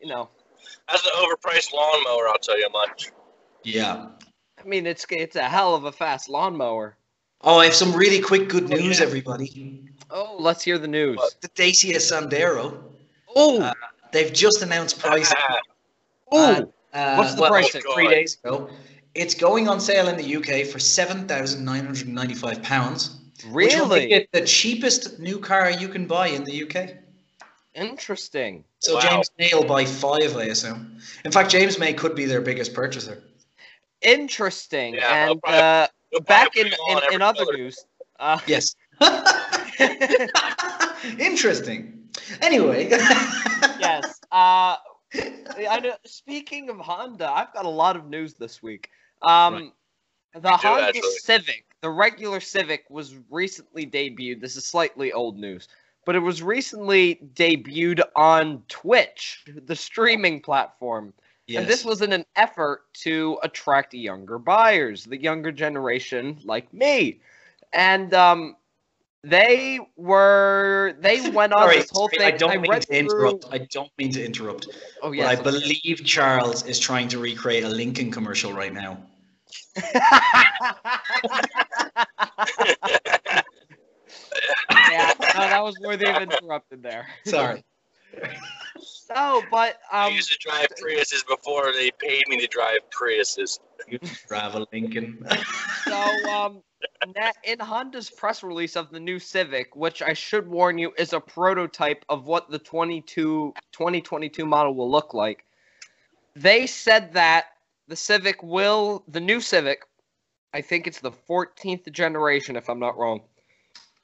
[0.00, 0.28] you know,
[0.88, 3.10] That's an overpriced lawnmower, I'll tell you much.
[3.64, 4.08] Yeah.
[4.58, 6.96] I mean, it's it's a hell of a fast lawnmower.
[7.42, 9.06] Oh, I have some really quick good Oh, news, yeah.
[9.06, 9.84] everybody.
[10.10, 11.16] Oh, let's hear the news.
[11.16, 11.34] What?
[11.40, 12.78] The Dacia Sandero.
[13.34, 13.72] Oh, Uh,
[14.12, 15.32] They've just announced price.
[16.32, 17.70] oh, Uh, What's the well, price?
[17.94, 18.68] Three days ago.
[19.14, 23.18] It's going on sale in the UK for seven thousand nine hundred ninety-five pounds.
[23.50, 26.90] Which will make really it the cheapest new car you can buy in the UK.
[27.74, 28.64] interesting.
[28.78, 29.00] So Wow.
[29.00, 30.98] James May will buy five, I assume.
[31.24, 33.22] In fact, James May could be their biggest purchaser.
[34.02, 34.94] Interesting.
[34.94, 35.86] Yeah, and probably- uh,
[36.26, 37.56] back in, put it on in, in other color.
[37.56, 37.84] news,
[38.20, 38.74] uh, Yes.
[41.18, 42.08] Interesting.
[42.40, 42.88] Anyway.
[42.90, 44.20] yes.
[44.30, 44.76] Uh,
[45.14, 48.90] I know, speaking of Honda, I've got a lot of news this week.
[49.22, 49.72] Um,
[50.34, 51.02] the do, Honda actually.
[51.20, 54.40] Civic, the regular Civic, was recently debuted.
[54.40, 55.68] This is slightly old news,
[56.06, 61.12] but it was recently debuted on Twitch, the streaming platform.
[61.46, 61.60] Yes.
[61.62, 67.20] And this was in an effort to attract younger buyers, the younger generation like me.
[67.72, 68.56] And um,
[69.24, 72.22] they were they went on Sorry, this whole thing.
[72.22, 73.46] I don't mean read to through- interrupt.
[73.50, 74.68] I don't mean to interrupt.
[75.02, 75.82] Oh But I let's hear it.
[75.82, 78.98] believe Charles is trying to recreate a Lincoln commercial right now.
[84.90, 87.06] Yeah, no, that was worthy of interrupted there.
[87.24, 87.64] Sorry.
[89.14, 93.58] No, but I um, used to drive Priuses before they paid me to drive Priuses.
[93.88, 95.26] You drive a Lincoln.
[95.84, 96.62] so um,
[97.14, 101.12] na- in Honda's press release of the new Civic, which I should warn you is
[101.12, 105.44] a prototype of what the 22 2022 model will look like.
[106.34, 107.46] They said that
[107.88, 109.82] the Civic will, the new Civic,
[110.54, 113.22] I think it's the 14th generation, if I'm not wrong,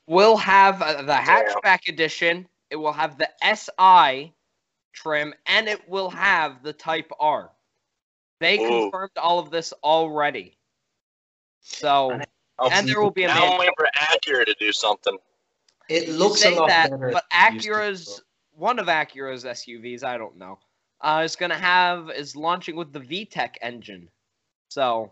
[0.06, 1.24] will have uh, the Damn.
[1.24, 2.48] hatchback edition.
[2.70, 4.34] It will have the SI
[4.92, 7.50] trim, and it will have the Type R.
[8.40, 8.66] They Ooh.
[8.66, 10.58] confirmed all of this already.
[11.60, 12.26] So And
[12.72, 15.16] and there will be a Now I'm waiting for Acura to do something.
[15.88, 17.10] It looks say a lot that, better.
[17.12, 17.72] but than it used to.
[17.72, 20.58] Acura's one of Acura's SUVs, I don't know,
[21.00, 24.08] uh, is gonna have is launching with the VTEC engine.
[24.68, 25.10] So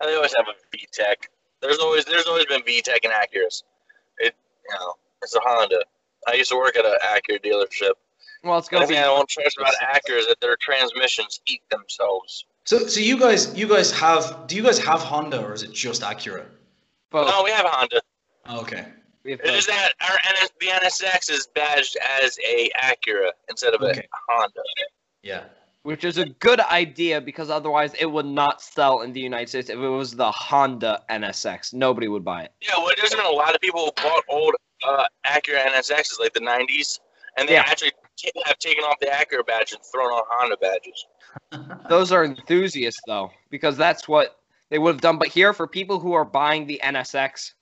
[0.00, 1.14] They always have a VTEC.
[1.60, 3.62] There's always there's always been VTEC and Acuras.
[4.18, 4.34] It
[4.68, 5.82] you know it's a Honda.
[6.28, 7.92] I used to work at an Acura dealership.
[8.44, 11.40] well, it's gonna only be thing I don't trust about Acura is that their transmissions
[11.46, 12.44] eat themselves.
[12.64, 15.72] So, so you guys, you guys have, do you guys have Honda or is it
[15.72, 16.44] just Acura?
[17.10, 17.28] both.
[17.28, 18.00] No, we have a Honda.
[18.50, 18.86] Okay.
[19.24, 23.82] We It is that our NS, the NSX is badged as a Acura instead of
[23.82, 24.00] Okay.
[24.00, 24.60] a Honda.
[25.22, 25.44] Yeah.
[25.82, 29.70] which is a good idea because otherwise it would not sell in the United States
[29.70, 31.72] if it was the Honda NSX.
[31.72, 32.52] Nobody would buy it.
[32.60, 34.54] Yeah, well, there's been a lot of people who bought old
[34.86, 37.00] uh, Acura NSXs like the '90s,
[37.38, 37.64] and they Yeah.
[37.66, 41.06] actually t- have taken off the Acura badge and thrown on Honda badges.
[41.88, 45.18] Those are enthusiasts though, because that's what they would have done.
[45.18, 47.54] But here, for people who are buying the NSX,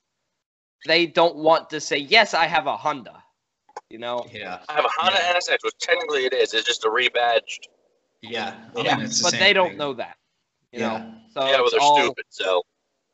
[0.86, 3.22] they don't want to say, "Yes, I have a Honda."
[3.90, 4.58] You know, Yeah.
[4.68, 5.34] I have a Honda Yeah.
[5.34, 6.52] NSX, which technically it is.
[6.52, 7.68] It's just a rebadged.
[8.20, 8.54] Yeah.
[8.76, 9.78] Yeah, the but they don't thing.
[9.78, 10.16] know that.
[10.72, 10.98] You Yeah.
[10.98, 12.24] know, so yeah, well, they're all, stupid.
[12.28, 12.62] So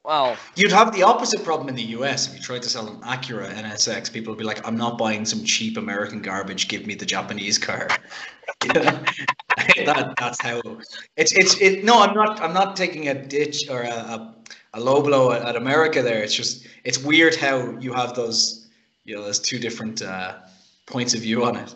[0.04, 3.00] Well, You'd have the opposite problem in the US if you tried to sell an
[3.00, 4.12] Acura NSX.
[4.12, 6.68] People would be like, "I'm not buying some cheap American garbage.
[6.68, 7.88] Give me the Japanese car."
[8.60, 10.60] that, that's how
[11.16, 11.32] it's.
[11.32, 11.58] It's.
[11.60, 11.84] It.
[11.84, 12.40] No, I'm not.
[12.42, 14.34] I'm not taking a ditch or a, a,
[14.74, 16.02] a low blow at, at America.
[16.02, 16.66] There, it's just.
[16.84, 18.68] It's weird how you have those.
[19.04, 20.36] You know, there's two different uh,
[20.86, 21.74] points of view on it.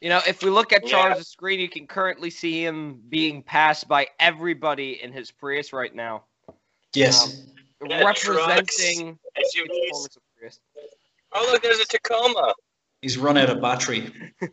[0.00, 1.14] you know, if we look at Yeah.
[1.20, 6.24] Screen, you can currently see him being passed by everybody in his Prius right now,
[6.94, 7.42] Yes.
[7.86, 10.16] Yeah, representing the SUVs.
[10.38, 10.60] Prius.
[11.32, 12.52] Oh, look, there's a Tacoma.
[13.00, 14.10] He's run out of battery.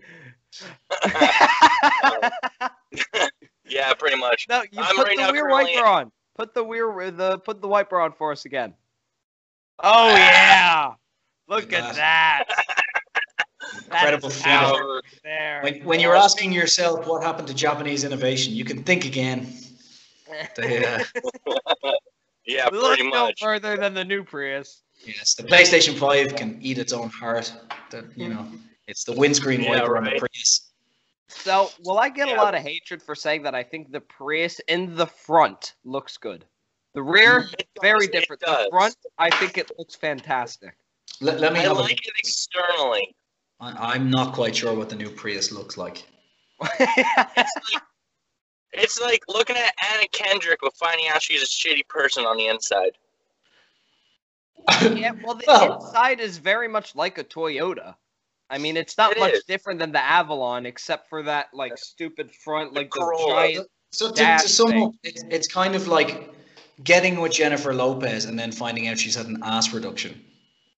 [3.71, 4.47] Yeah, pretty much.
[4.49, 6.11] no, you I'm put right the now rear currently- wiper on.
[6.39, 8.73] Put the rear the put the wiper on for us again.
[9.77, 10.93] Oh yeah!
[11.49, 12.45] Look at that.
[13.75, 15.59] Incredible That is power Power.
[15.63, 19.51] When, when you're asking yourself what happened to Japanese innovation, you can think again.
[20.55, 21.03] They, uh,
[22.45, 24.83] Yeah, Look pretty no further than the new Prius.
[25.05, 27.51] yes, the PlayStation 5 can eat its own heart.
[27.91, 28.47] That you know,
[28.87, 30.11] it's the windscreen Yeah, wiper on the.
[30.11, 30.68] Prius.
[31.29, 32.35] So, will I get Yeah.
[32.35, 36.17] a lot of hatred for saying that I think the Prius in the front looks
[36.17, 36.43] good?
[36.93, 38.41] The rear, It very different.
[38.41, 40.75] The front, I think it looks fantastic.
[41.21, 43.15] Let, let me I have a like it externally.
[43.59, 46.03] I, I'm not quite sure what the new Prius looks like.
[48.71, 52.47] It's like looking at Anna Kendrick but finding out she's a shitty person on the
[52.47, 52.91] inside.
[54.95, 55.85] Yeah, well, the Well- oh.
[55.87, 57.95] inside is very much like a Toyota.
[58.49, 59.43] I mean, it's not It much is.
[59.43, 63.47] different than the Avalon, except for that like stupid front, like the Corolla.
[63.47, 63.67] giant.
[63.91, 64.83] So to, to sum thing.
[64.83, 66.33] up, it's, it's kind of like
[66.83, 70.19] getting with Jennifer Lopez and then finding out she's had an ass reduction.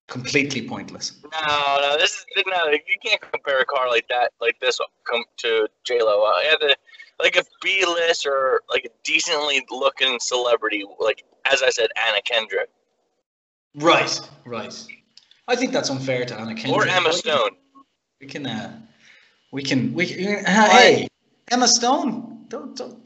[0.07, 1.21] Completely pointless.
[1.23, 2.65] No, no, this is no.
[2.71, 4.77] You can't compare a car like that, like this,
[5.09, 6.23] come to J Lo.
[6.25, 6.75] Uh, yeah, the,
[7.21, 12.21] like a B list or like a decently looking celebrity, like as I said, Anna
[12.23, 12.69] Kendrick
[13.75, 14.85] Right, right.
[15.47, 16.75] I think that's unfair to Anna Kendrick.
[16.75, 17.51] or Emma Stone.
[18.21, 18.79] We can, uh,
[19.51, 21.07] we can, we can, uh, hey,
[21.49, 22.45] Emma Stone.
[22.49, 23.03] Don't, don't.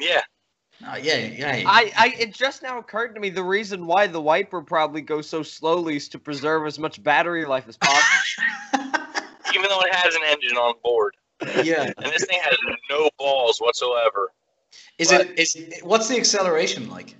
[0.00, 0.22] Yeah,
[0.86, 1.62] Uh, yeah, yeah.
[1.66, 5.28] I, I, it just now occurred to me the reason why the wiper probably goes
[5.28, 8.42] so slowly is to preserve as much battery life as possible.
[9.54, 11.14] even though it has an engine on board,
[11.62, 11.92] yeah.
[11.98, 12.56] and this thing has
[12.88, 14.32] no balls whatsoever.
[14.98, 15.38] Is it?
[15.38, 17.14] Is what's the acceleration like?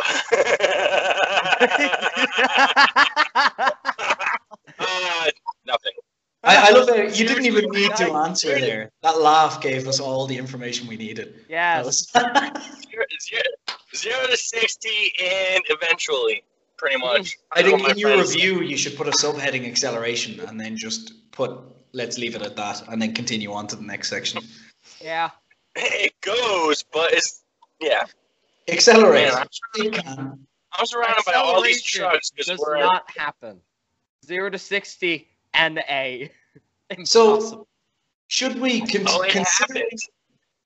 [6.54, 6.64] nothing.
[6.64, 8.90] I, I love that you didn't even need to answer there.
[9.02, 11.34] That laugh gave us all the information we needed.
[11.48, 11.86] That yes.
[11.86, 12.10] was-
[12.90, 13.42] Zero, zero,
[13.94, 16.42] zero to sixty, and eventually,
[16.76, 17.18] pretty mm-hmm.
[17.18, 17.36] much.
[17.52, 21.30] I think in your friends- review you should put a subheading acceleration and then just
[21.30, 21.60] put
[21.92, 24.42] let's leave it at that and then continue on to the next section.
[25.00, 25.30] Yeah.
[25.76, 27.42] It goes, but it's
[27.80, 28.04] yeah.
[28.68, 29.28] Accelerate.
[29.28, 29.92] Man, I'm, You.
[30.72, 33.60] I'm surrounded by all these Acceleration trucks does we're not happen.
[34.26, 36.30] Zero to sixty and A.
[37.04, 37.66] So-
[38.28, 39.84] Should we oh, con- oh, consider,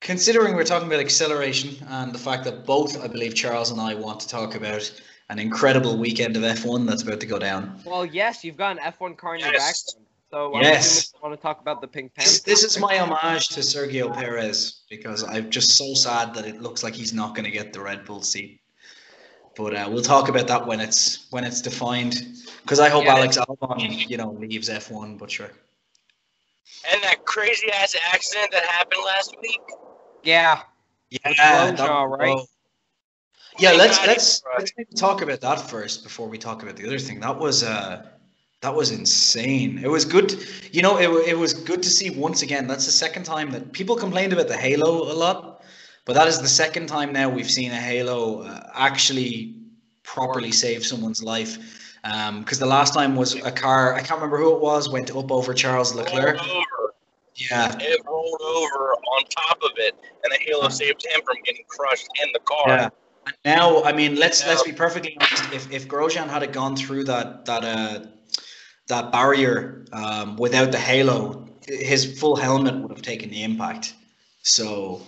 [0.01, 3.95] considering we're talking about acceleration and the fact that both I believe Charles and I
[3.95, 4.91] want to talk about
[5.31, 7.81] an incredible weekend of F1 that's about to go down.
[7.85, 9.83] Well, yes, you've got an F1 car in your Yes.
[9.85, 10.07] background.
[10.31, 10.87] So I'm Yes.
[10.87, 12.31] assuming you want to talk about the Pink Panther.
[12.31, 16.63] This, this is my homage to Sergio Perez because I'm just so sad that it
[16.63, 18.61] looks like he's not going to get the Red Bull seat.
[19.57, 22.27] But uh, we'll talk about that when it's when it's defined.
[22.63, 23.17] Because I hope Yeah.
[23.17, 25.19] Alex Albon, you know, leaves F1.
[25.19, 25.51] But sure.
[26.91, 29.61] And that crazy ass accident that happened last week.
[30.23, 30.63] Yeah.
[31.11, 32.47] Yeah, Grosjean, right?
[33.59, 36.99] Yeah, let's let's let's maybe talk about that first before we talk about the other
[36.99, 37.21] thing.
[37.21, 38.07] That was uh
[38.63, 39.81] that was insane.
[39.85, 40.35] It was good.
[40.73, 42.67] You know, it, it was good to see once again.
[42.67, 45.62] That's the second time that people complained about the Halo a lot,
[46.05, 49.57] but that is the second time now we've seen a Halo uh, actually
[50.03, 51.59] properly save someone's life.
[52.03, 55.31] Because the last time was a car, I can't remember who it was, went up
[55.31, 56.39] over Charles Leclerc.
[57.37, 61.65] Yeah, It rolled over on top of it, and the halo saved him from getting
[61.69, 62.69] crushed in the car.
[62.69, 62.89] Yeah.
[63.45, 65.53] Now, I mean, let's let's be perfectly honest.
[65.53, 68.07] If if Grosjean had gone through that that uh
[68.89, 73.95] that barrier um, without the halo, his full helmet would have taken the impact.
[74.43, 75.01] So,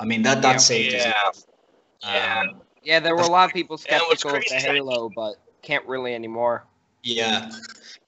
[0.00, 0.56] I mean that that Yeah.
[0.58, 1.22] saved his Yeah.
[1.24, 1.44] life.
[2.02, 2.40] Yeah.
[2.50, 5.34] Um, Yeah, there were a lot of people And what's skeptical of the Halo, but
[5.62, 6.64] can't really anymore.
[7.02, 7.50] yeah.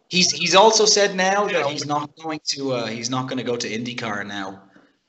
[0.08, 3.44] He's he's also said now that he's not going to uh, he's not going to
[3.44, 4.62] go to IndyCar now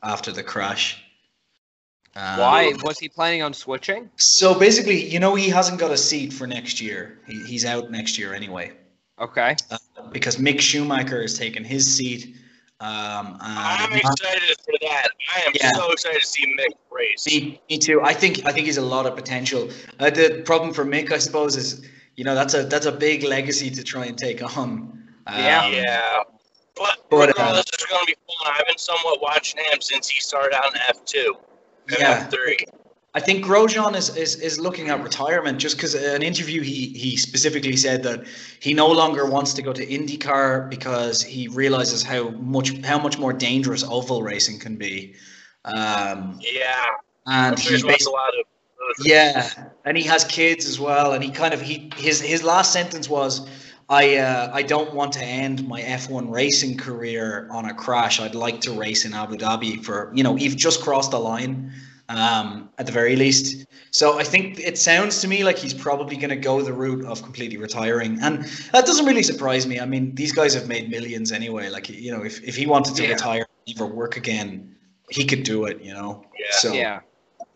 [0.04, 1.04] after the crash.
[2.16, 4.10] Um, Why was he planning on switching?
[4.18, 7.20] So basically, you know, he hasn't got a seat for next year.
[7.26, 8.74] He, he's out next year anyway.
[9.20, 9.56] Okay.
[10.12, 12.36] because Mick Schumacher has taken his seat.
[12.82, 15.10] Um, I'm and excited for that.
[15.36, 15.72] I am Yeah.
[15.74, 17.28] so excited to see Mick race.
[17.28, 18.02] me, me too.
[18.02, 19.70] I think I think he's a lot of potential.
[20.00, 23.22] Uh, the problem for Mick, I suppose, is you know that's a that's a big
[23.24, 24.50] legacy to try and take on.
[25.28, 25.68] Um, Yeah.
[25.68, 26.24] yeah.
[26.76, 28.56] But But, uh, regardless, it's going to be fun.
[28.58, 31.34] I've been somewhat watching him since he started out in F2
[32.00, 32.28] Yeah.
[32.32, 32.64] F3.
[33.14, 37.18] I think Grosjean is, is, is looking at retirement just because an interview he, he
[37.18, 38.24] specifically said that
[38.62, 43.18] he no longer wants to go to IndyCar because he realizes how much how much
[43.20, 45.16] more dangerous oval racing can be.
[45.66, 46.86] Um, Yeah.
[47.28, 48.46] and he basically a lot of.
[49.04, 49.50] Yeah,
[49.86, 53.08] and he has kids as well, and he kind of he his his last sentence
[53.10, 53.48] was,
[53.90, 58.20] "I uh, I don't want to end my F1 racing career on a crash.
[58.20, 61.72] I'd like to race in Abu Dhabi for you know you've just crossed the line,
[62.18, 66.16] um, at the very least." So I think it sounds to me like he's probably
[66.18, 69.80] going to go the route of completely retiring, and that doesn't really surprise me.
[69.80, 71.70] I mean, these guys have made millions anyway.
[71.70, 73.10] Like you know, if if he wanted to Yeah.
[73.10, 74.76] retire, never work again,
[75.10, 75.82] he could do it.
[75.82, 76.26] You know.
[76.40, 76.46] Yeah.
[76.52, 76.74] So.
[76.74, 77.00] Yeah.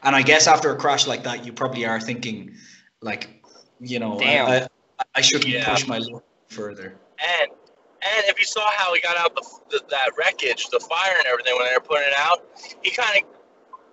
[0.03, 2.53] And I guess after a crash like that, you probably are thinking,
[3.01, 3.43] like,
[3.79, 4.47] you know, Damn.
[4.47, 4.67] I,
[4.99, 5.67] I, I shouldn't Yeah.
[5.67, 6.99] push my luck further.
[7.17, 11.15] And and if you saw how he got out the, the that wreckage, the fire
[11.17, 12.45] and everything when they were putting it out,
[12.83, 13.34] he kind of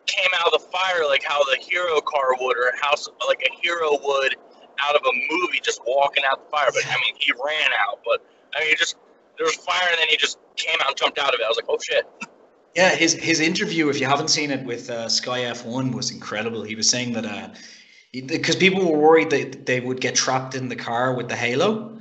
[0.06, 2.94] came out of the fire like how the hero car would, or how
[3.26, 4.36] like a hero would
[4.80, 6.68] out of a movie, just walking out the fire.
[6.72, 8.00] But I mean, he ran out.
[8.04, 8.96] But I mean, just
[9.38, 11.44] there was fire, and then he just came out and jumped out of it.
[11.44, 12.06] I was like, oh shit.
[12.74, 16.62] Yeah, his his interview, if you haven't seen it with uh, Sky F1, was incredible.
[16.62, 17.48] He was saying that uh,
[18.12, 21.98] because people were worried that they would get trapped in the car with the halo.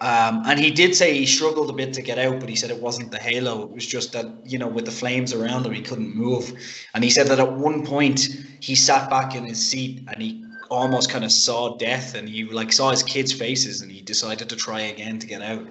[0.00, 2.70] Um, and he did say he struggled a bit to get out, but he said
[2.70, 3.62] it wasn't the halo.
[3.62, 6.52] It was just that, you know, with the flames around him, he couldn't move.
[6.94, 8.28] And he said that at one point
[8.60, 12.44] he sat back in his seat and he almost kind of saw death and he
[12.44, 15.66] like saw his kids' faces and he decided to try again to get out.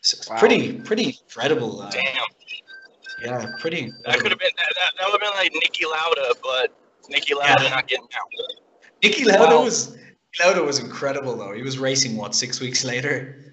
[0.00, 0.38] So Wow.
[0.38, 1.80] pretty, pretty incredible.
[1.80, 2.04] Uh, Damn,
[3.20, 3.92] yeah, pretty.
[4.04, 6.72] that could have been that, that, that would have been like Niki Lauda, but
[7.10, 7.70] Niki Lauda Yeah.
[7.70, 8.48] not getting out.
[9.02, 9.64] Niki Lauda Wow.
[9.64, 9.96] was
[10.40, 11.52] Lauda was incredible though.
[11.52, 13.47] He was racing what six weeks later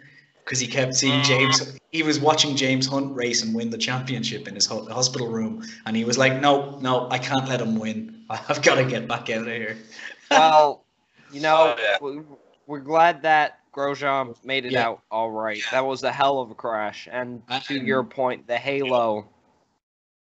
[0.46, 1.26] because he kept seeing Mhm.
[1.26, 1.78] James.
[1.92, 5.64] He was watching James Hunt race and win the championship in his ho- hospital room,
[5.88, 8.24] and he was like, "No, no, I can't let him win.
[8.30, 9.78] I've got to get back out of here."
[10.32, 10.84] Well,
[11.32, 11.98] you know, Oh, yeah.
[12.02, 12.22] we-
[12.66, 14.88] we're glad that Grosjean made it Yeah.
[14.88, 15.58] out all right.
[15.58, 15.64] Yeah.
[15.72, 17.08] That was a hell of a crash.
[17.12, 19.28] And to your point, the Halo,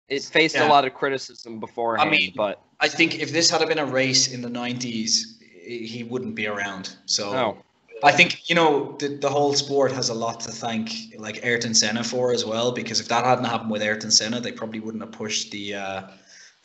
[0.10, 0.68] it faced Yeah.
[0.68, 4.28] a lot of criticism beforehand, mean- but I think if this had been a race
[4.34, 6.96] in the '90s, he wouldn't be around.
[7.06, 7.58] So no.
[8.06, 11.74] I think you know the, the whole sport has a lot to thank like Ayrton
[11.74, 15.04] Senna for as well because if that hadn't happened with Ayrton Senna, they probably wouldn't
[15.04, 16.02] have pushed the uh,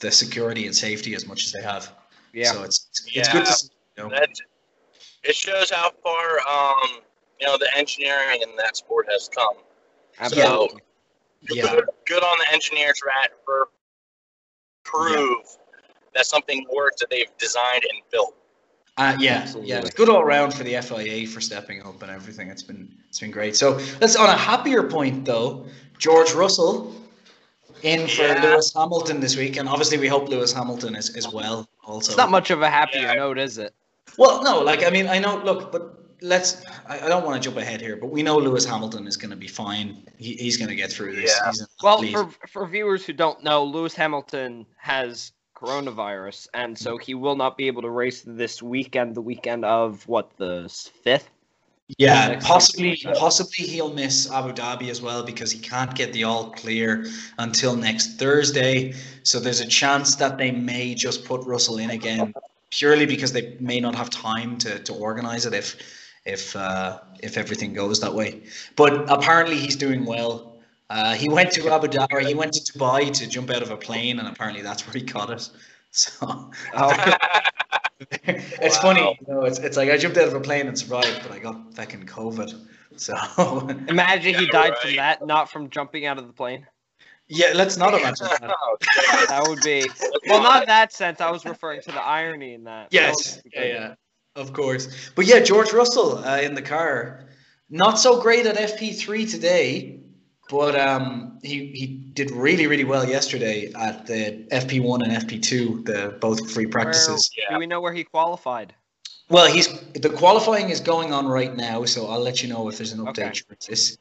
[0.00, 1.92] the security and safety as much as they have.
[2.34, 2.52] Yeah.
[2.52, 3.68] So it's it's good to see.
[3.96, 4.10] You know?
[4.10, 4.28] That
[5.22, 7.00] it shows how far um
[7.40, 9.56] you know the engineering in that sport has come.
[10.18, 10.82] absolutely.
[11.50, 11.62] Yeah.
[11.62, 13.68] Good, good on the engineers rat for
[14.84, 15.56] prove
[16.14, 18.36] that something works that they've designed and built.
[19.00, 19.70] Uh, yeah, Absolutely.
[19.70, 22.48] yeah, it's good all around for the FIA for stepping up and everything.
[22.48, 23.56] It's been it's been great.
[23.56, 25.66] So let's on a happier point though.
[25.98, 26.94] George Russell
[27.82, 28.42] in for Yeah.
[28.42, 31.68] Lewis Hamilton this week, and obviously we hope Lewis Hamilton is as well.
[31.84, 33.14] Also, It's not much of a happier Yeah.
[33.14, 33.74] note, is it?
[34.18, 35.38] Well, no, like I mean, I know.
[35.42, 35.82] Look, but
[36.20, 36.62] let's.
[36.86, 39.30] I, I don't want to jump ahead here, but we know Lewis Hamilton is going
[39.30, 40.02] to be fine.
[40.18, 41.38] He, he's going to get through this.
[41.42, 41.52] Yeah.
[41.82, 47.36] Well, for for viewers who don't know, Lewis Hamilton has coronavirus, and so he will
[47.36, 49.14] not be able to race this weekend.
[49.14, 50.68] The weekend of what the
[51.02, 51.28] fifth?
[51.98, 56.50] yeah, possibly, possibly he'll miss Abu Dhabi as well because he can't get the all
[56.50, 57.06] clear
[57.38, 58.94] until next Thursday.
[59.22, 62.32] So there's a chance that they may just put Russell in again,
[62.70, 65.76] purely because they may not have time to to organize it if
[66.24, 68.42] if uh, if everything goes that way.
[68.76, 70.49] But apparently he's doing well.
[70.90, 73.76] Uh, he went to Abu Dhabi, he went to Dubai to jump out of a
[73.76, 75.48] plane, and apparently that's where he caught it.
[75.92, 76.92] So Oh,
[78.22, 78.82] it's Wow.
[78.82, 81.32] funny, you know, it's, it's like I jumped out of a plane and survived, but
[81.32, 82.64] I got fucking COVID.
[82.94, 83.16] So
[83.88, 86.64] imagine he Yeah, died from that, not from jumping out of the plane.
[87.28, 88.50] yeah, let's not imagine that.
[88.50, 89.28] Oh, dang it.
[89.28, 89.90] That would be
[90.28, 91.20] well, not in that sense.
[91.20, 92.88] I was referring to the irony in that.
[92.92, 93.94] Yes, yeah, yeah,
[94.36, 95.10] of course.
[95.16, 97.24] But yeah, George Russell uh, in the car,
[97.68, 99.99] not so great at FP3 today,
[100.50, 106.18] but um, he he did really really well yesterday at the FP1 and FP2, the
[106.20, 107.30] both free practices.
[107.36, 107.54] Where, Yeah.
[107.54, 108.74] Do we know where he qualified?
[109.28, 112.78] Well, he's the qualifying is going on right now, so I'll let you know if
[112.78, 113.40] there's an update Okay.
[113.48, 113.96] for this.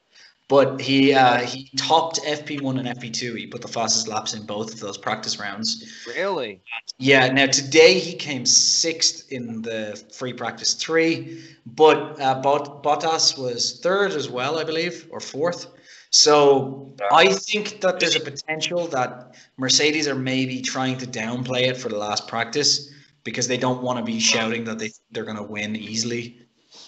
[0.48, 3.38] But he uh, he topped FP1 and FP2.
[3.38, 5.86] He put the fastest laps in both of those practice rounds.
[6.08, 6.60] Really?
[6.98, 7.32] Yeah.
[7.32, 14.14] Now today he came sixth in the free practice three, but uh, Bottas was third
[14.14, 15.68] as well, I believe, or fourth.
[16.12, 21.78] So I think that there's a potential that Mercedes are maybe trying to downplay it
[21.78, 22.92] for the last practice
[23.24, 26.40] because they don't want to be shouting that they they're going to win easily.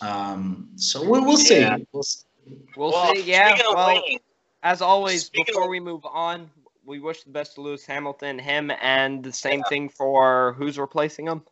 [0.02, 1.60] Um, so we'll, we'll see.
[1.60, 1.78] Yeah.
[1.92, 2.24] We'll see.
[2.76, 3.22] We'll Well, see.
[3.24, 3.56] Yeah.
[3.60, 4.20] Well, winning,
[4.64, 6.50] as always, before of- we move on,
[6.84, 11.28] we wish the best to Lewis Hamilton, him, and the same thing for who's replacing
[11.28, 11.44] him,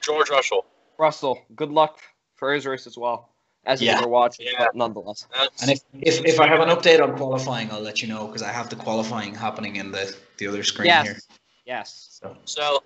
[0.00, 0.66] George Russell.
[0.98, 1.40] Russell.
[1.56, 1.98] Good luck
[2.36, 3.30] for his race as well,
[3.68, 3.94] as Yeah.
[3.94, 4.58] if you're watching, Yeah.
[4.58, 5.28] but nonetheless.
[5.32, 8.26] That's, And if, if, if I have an update on qualifying, I'll let you know
[8.26, 11.04] because I have the qualifying happening in the, the other screen Yes.
[11.06, 11.18] here.
[11.66, 12.08] Yes.
[12.18, 12.82] So So,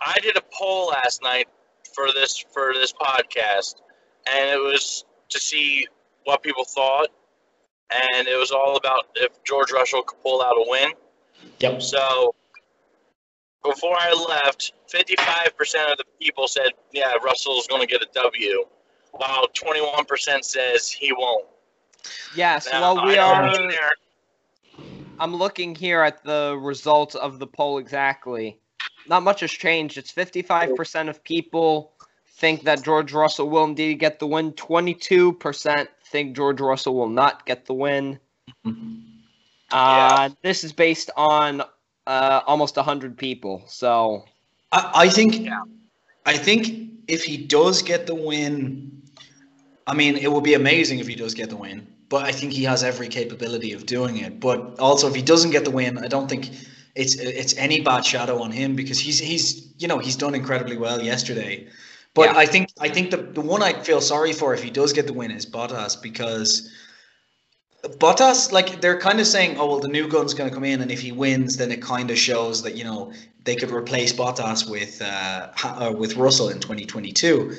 [0.00, 1.48] I did a poll last night
[1.94, 3.82] for this for this podcast,
[4.32, 5.86] and it was to see
[6.24, 7.08] what people thought,
[7.90, 10.92] and it was all about if George Russell could pull out a win.
[11.58, 11.82] yep.
[11.82, 12.34] So,
[13.62, 18.64] before I left, 55% of the people said, "Yeah, Russell's going to get a W,"
[19.12, 21.46] while 21% says he won't.
[22.34, 22.68] Yes.
[22.70, 23.68] Now, well, we I are.
[23.68, 23.92] there-
[25.20, 28.58] I'm looking here at the results of the poll exactly.
[29.08, 29.98] Not much has changed.
[29.98, 31.92] It's 55% of people
[32.36, 34.52] think that George Russell will indeed get the win.
[34.52, 38.18] 22% think George Russell will not get the win.
[39.70, 41.62] Uh, This is based on
[42.06, 43.62] uh, almost 100 people.
[43.66, 44.24] So,
[44.72, 45.62] I, I think Yeah.
[46.24, 48.97] I think if he does get the win,
[49.88, 51.86] I mean, it would be amazing if he does get the win.
[52.10, 54.38] But I think he has every capability of doing it.
[54.38, 56.50] But also, if he doesn't get the win, I don't think
[56.94, 60.76] it's it's any bad shadow on him because he's he's you know he's done incredibly
[60.76, 61.68] well yesterday.
[62.14, 62.38] But Yeah.
[62.38, 65.06] I think I think the the one I feel sorry for if he does get
[65.06, 66.70] the win is Bottas because
[67.84, 70.80] Bottas like they're kind of saying oh well the new gun's going to come in
[70.80, 73.12] and if he wins then it kind of shows that you know
[73.44, 77.54] they could replace Bottas with uh, uh with Russell in 2022.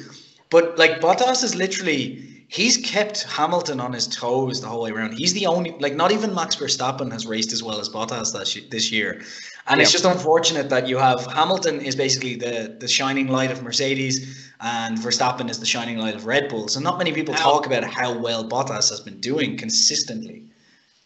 [0.49, 5.13] But like Bottas is literally he's kept Hamilton on his toes the whole way around.
[5.13, 8.57] He's the only like not even Max Verstappen has raced as well as Bottas this,
[8.69, 9.21] this year.
[9.67, 13.61] And it's just unfortunate that you have Hamilton is basically the the shining light of
[13.61, 16.67] Mercedes and Verstappen is the shining light of Red Bull.
[16.67, 20.43] So not many people Now- talk about how well Bottas has been doing consistently.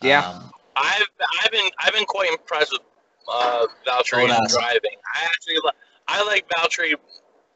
[0.01, 0.25] Yeah.
[0.25, 1.07] Um, I've
[1.43, 2.81] I've been I've been quite impressed with
[3.31, 4.97] uh, Valtteri driving.
[5.13, 5.71] I actually li-
[6.07, 6.93] I like Valtteri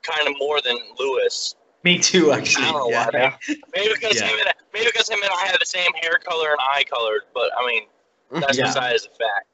[0.03, 1.55] kind of more than Lewis.
[1.88, 2.65] Me too, actually.
[2.65, 3.09] I don't know Yeah.
[3.11, 3.38] why.
[3.47, 3.55] Yeah.
[3.75, 4.27] Maybe because Yeah.
[4.27, 7.21] him and maybe because him and I have the same hair color and eye color.
[7.33, 7.83] But I mean
[8.41, 8.65] that's Yeah.
[8.65, 9.47] besides the fact.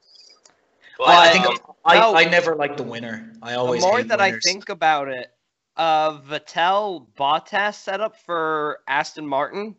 [0.98, 2.14] But, I, I think um, I, no.
[2.14, 3.32] I never like the winner.
[3.42, 4.44] I The always more hate that winners.
[4.44, 5.32] I think about it,
[5.76, 9.74] uh, Vettel Bottas setup for Aston Martin,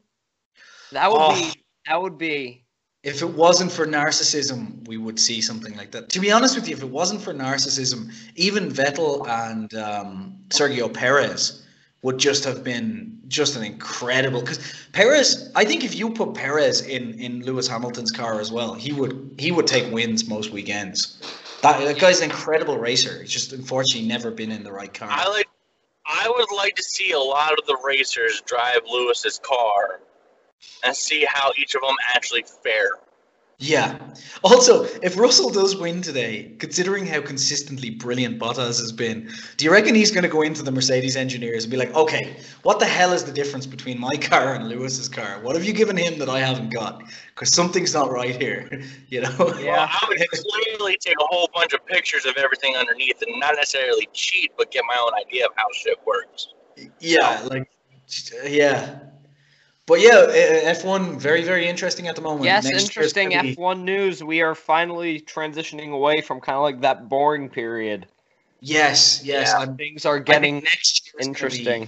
[0.91, 1.33] that would Oh.
[1.33, 2.65] be that would be
[3.03, 6.09] if it wasn't for narcissism, we would see something like that.
[6.09, 10.91] To be honest with you, if it wasn't for narcissism, even Vettel and um, Sergio
[10.91, 11.64] Perez
[12.05, 14.39] would just have been just an incredible.
[14.39, 14.59] Because
[14.93, 18.93] Perez, I think if you put Perez in in Lewis Hamilton's car as well, he
[18.93, 21.19] would he would take wins most weekends.
[21.63, 23.21] That, that guy's an incredible racer.
[23.21, 25.09] He's just unfortunately never been in the right car.
[25.11, 25.49] I like.
[26.05, 30.01] I would like to see a lot of the racers drive Lewis's car
[30.83, 32.99] and see how each of them actually fare.
[33.57, 33.97] Yeah.
[34.43, 39.71] Also, if Russell does win today, considering how consistently brilliant Bottas has been, do you
[39.71, 42.85] reckon he's going to go into the Mercedes engineers and be like, okay, what the
[42.85, 45.39] hell is the difference between my car and Lewis's car?
[45.41, 47.01] What have you given him that I haven't got?
[47.33, 49.55] Because something's not right here, you know?
[49.59, 49.87] Yeah.
[49.89, 54.09] I would clearly take a whole bunch of pictures of everything underneath and not necessarily
[54.11, 56.49] cheat, but get my own idea of how shit works.
[56.99, 57.69] Yeah, like,
[58.45, 58.99] yeah.
[59.88, 62.45] But yeah, uh, F1 very very interesting at the moment.
[62.45, 64.23] yes, Next interesting be- F1 news.
[64.23, 68.07] We are finally transitioning away from kind of like that boring period.
[68.61, 69.53] Yes, yes.
[69.57, 69.65] Yeah.
[69.75, 71.88] Things are getting next gonna be- interesting.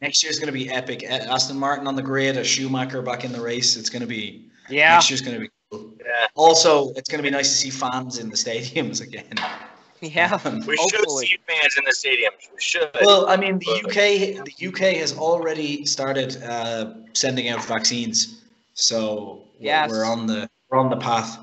[0.00, 1.02] Next year's going to be epic.
[1.02, 3.76] Uh, Aston Martin on the grid, a Schumacher back in the race.
[3.76, 5.92] It's going to be Yeah, next year's going to be cool.
[5.98, 6.26] Yeah.
[6.36, 9.24] Also, it's going to be nice to see fans in the stadiums again.
[10.02, 10.38] yeah.
[10.66, 12.52] We should see fans in the stadiums.
[12.54, 12.90] We should.
[13.02, 18.42] Well, I mean, the UK, the UK has already started uh, sending out vaccines,
[18.74, 19.90] so we're- Yes.
[19.90, 21.38] we're on the we're on the path.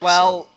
[0.00, 0.48] Well,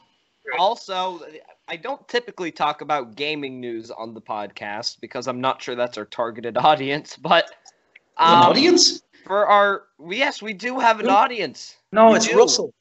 [0.58, 1.22] also,
[1.68, 5.98] I don't typically talk about gaming news on the podcast because I'm not sure that's
[5.98, 7.16] our targeted audience.
[7.18, 7.46] But
[8.18, 9.02] An um, audience?
[9.26, 11.76] for our yes, we do have an audience.
[11.92, 12.38] No, we it's do.
[12.38, 12.74] Russell.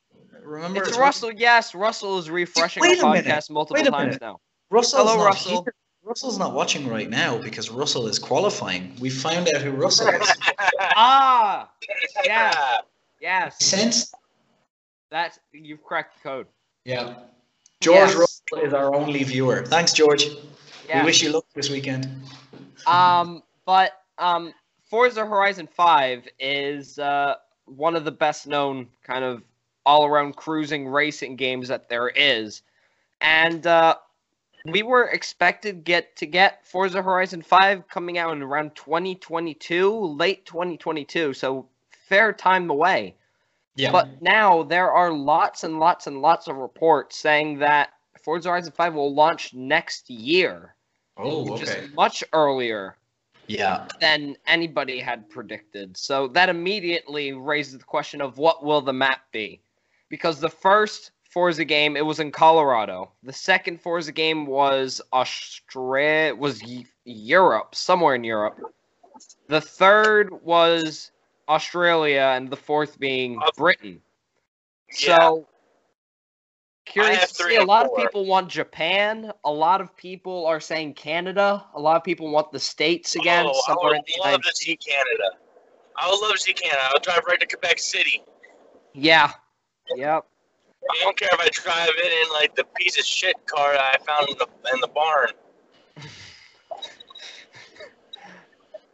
[0.46, 1.32] Remember, It's Russell.
[1.32, 3.24] Yes, Russell is refreshing our Wait a minute.
[3.26, 4.20] podcast multiple Wait a times minute.
[4.20, 4.40] now.
[4.70, 5.62] Russell's Hello, Russell.
[5.64, 5.74] here.
[6.04, 8.94] Russell's not watching right now because Russell is qualifying.
[9.00, 10.32] We found out who Russell is.
[10.98, 11.68] Ah,
[12.24, 12.78] yeah,
[13.20, 14.12] yes, Sense?
[15.10, 16.46] that's you've cracked the code.
[16.84, 17.14] Yeah.
[17.80, 18.14] George Yes.
[18.16, 19.64] Russell is our only viewer.
[19.66, 20.26] Thanks, George.
[20.88, 21.00] Yeah.
[21.00, 22.08] We wish you luck this weekend.
[22.86, 24.54] Um, but um,
[24.88, 27.34] Forza Horizon Five is uh
[27.66, 29.42] one of the best known kind of
[29.86, 32.62] all around cruising racing games that there is,
[33.20, 33.96] and uh,
[34.66, 40.44] we were expected get to get Forza Horizon Five coming out in around 2022, late
[40.44, 41.66] 2022, so
[42.08, 43.14] fair time away.
[43.76, 43.92] Yeah.
[43.92, 47.90] But now there are lots and lots and lots of reports saying that
[48.22, 50.74] Forza Horizon 5 will launch next year,
[51.16, 51.80] oh, which okay.
[51.80, 52.96] is much earlier
[53.46, 53.86] Yeah.
[54.00, 55.96] than anybody had predicted.
[55.96, 59.60] So that immediately raises the question of what will the map be?
[60.08, 63.12] Because the first Forza game it was in Colorado.
[63.22, 66.62] The second Forza game was Australia was
[67.04, 68.58] Europe, somewhere in Europe.
[69.48, 71.10] The third was
[71.48, 74.00] Australia and the fourth being Uh, Britain.
[74.98, 75.18] Yeah.
[75.18, 75.48] So
[76.86, 80.94] curious to see a lot of people want Japan, a lot of people are saying
[80.94, 84.30] Canada, a lot of people want the states again, oh, I somewhere in would the
[84.30, 85.36] love to see Canada.
[85.96, 86.82] I would love to see Canada.
[86.94, 88.22] I'll drive right to Quebec City.
[88.94, 89.32] Yeah.
[89.94, 90.26] Yep.
[90.88, 94.00] I don't care if I drive it in like the piece of shit car that
[94.00, 95.28] I found in the in the barn.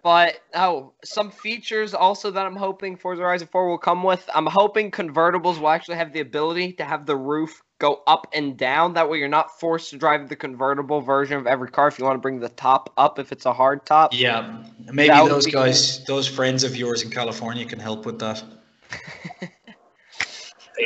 [0.02, 4.28] But oh, some features also that I'm hoping Forza Horizon 4 will come with.
[4.34, 8.56] I'm hoping convertibles will actually have the ability to have the roof go up and
[8.56, 8.94] down.
[8.94, 12.04] That way you're not forced to drive the convertible version of every car if you
[12.04, 14.12] want to bring the top up if it's a hard top.
[14.12, 14.64] Yeah.
[14.92, 18.42] Maybe That those be guys, those friends of yours in California can help with that.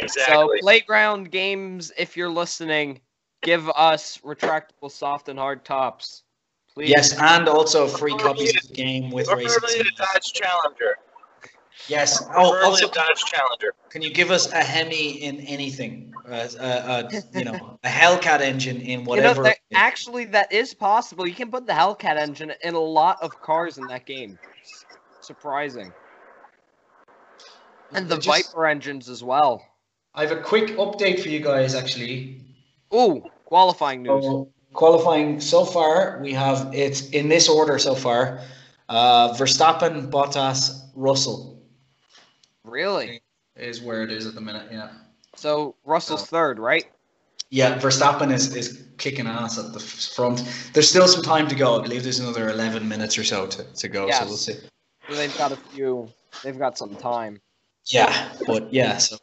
[0.02, 0.58] Exactly.
[0.58, 3.00] So playground games, if you're listening,
[3.42, 6.22] give us retractable soft and hard tops.
[6.72, 6.90] Please.
[6.90, 9.48] Yes, and also free copies of the game with racing.
[9.60, 10.98] Preferably the Dodge Challenger.
[11.88, 12.22] Yes.
[12.34, 13.72] Oh, also, Dodge Challenger.
[13.90, 16.12] can you give us a Hemi in anything?
[16.28, 19.54] Uh, uh, uh, you know, a Hellcat engine in You know, whatever.
[19.74, 21.26] actually, that is possible.
[21.26, 24.38] You can put the Hellcat engine in a lot of cars in that game.
[25.20, 25.92] Surprising.
[27.92, 29.64] And the just- Viper engines as well.
[30.16, 32.40] I have a quick update for you guys, actually.
[32.90, 34.24] Oh, qualifying news.
[34.24, 38.40] So, qualifying so far, we have it's in this order so far:
[38.88, 41.62] uh, Verstappen, Bottas, Russell
[42.64, 43.20] Really?
[43.56, 44.68] is where it is at the minute.
[44.72, 44.90] Yeah.
[45.34, 46.26] So Russell's Oh.
[46.26, 46.86] third, right?
[47.50, 50.42] Yeah, Verstappen is, is kicking ass at the front.
[50.72, 51.78] There's still some time to go.
[51.78, 54.06] I believe there's another 11 minutes or so to, to go.
[54.06, 54.18] Yes.
[54.18, 54.54] So we'll see.
[55.08, 56.08] So they've got a few.
[56.42, 57.40] They've got some time.
[57.84, 58.96] Yeah, but yeah.
[58.96, 59.18] So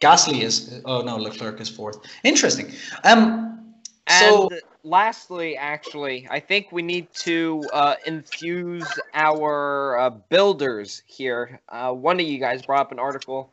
[0.00, 0.80] Gasly is.
[0.84, 1.98] Oh no, Leclerc is fourth.
[2.24, 2.72] Interesting.
[3.04, 3.74] Um.
[4.08, 4.50] And So
[4.84, 11.60] lastly, actually, I think we need to uh, infuse our uh, builders here.
[11.68, 13.50] Uh, one of you guys brought up an article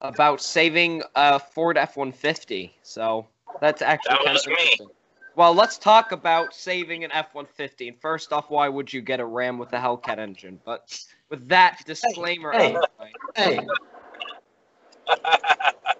[0.00, 2.70] about saving a Ford F-150.
[2.82, 3.26] So
[3.60, 4.94] that's actually That kind was of me.
[5.36, 7.88] Well, let's talk about saving an F-150.
[7.88, 10.60] And first off, why would you get a Ram with a Hellcat engine?
[10.64, 11.00] But
[11.30, 12.74] with that disclaimer hey.
[12.74, 13.66] out of the way, hey,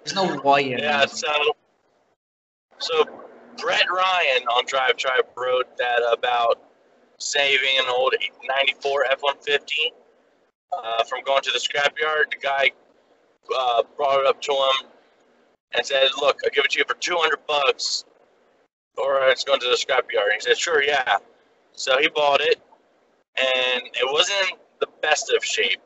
[0.05, 1.11] there's no why in Yeah, that.
[1.11, 1.33] so
[2.79, 3.05] so
[3.61, 6.61] Brett Ryan on Drive Tribe wrote that about
[7.19, 8.15] saving an old
[8.57, 9.93] '94 F-150
[10.73, 12.31] uh, from going to the scrapyard.
[12.31, 12.71] The guy
[13.57, 14.89] uh, brought it up to him
[15.73, 18.05] and said, "Look, I'll give it to you for 200 bucks,
[18.97, 21.19] or it's going to the scrapyard." He said, "Sure, yeah."
[21.73, 22.61] So he bought it,
[23.37, 25.81] and it wasn't the best of shape.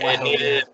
[0.00, 0.10] Wow.
[0.10, 0.64] It needed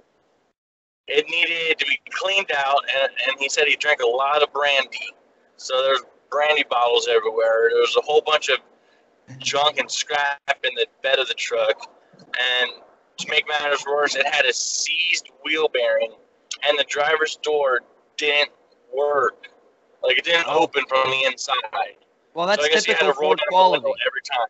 [1.08, 4.52] it needed to be cleaned out, and, and he said he drank a lot of
[4.52, 5.14] brandy.
[5.56, 7.70] So there's brandy bottles everywhere.
[7.72, 8.58] There was a whole bunch of
[9.38, 12.70] junk and scrap in the bed of the truck, and
[13.16, 16.12] to make matters worse, it had a seized wheel bearing,
[16.66, 17.80] and the driver's door
[18.16, 18.50] didn't
[18.94, 19.48] work.
[20.02, 21.56] Like it didn't open from the inside.
[22.34, 23.92] well, that's so I guess he had typical to roll Ford quality.
[24.06, 24.48] every time.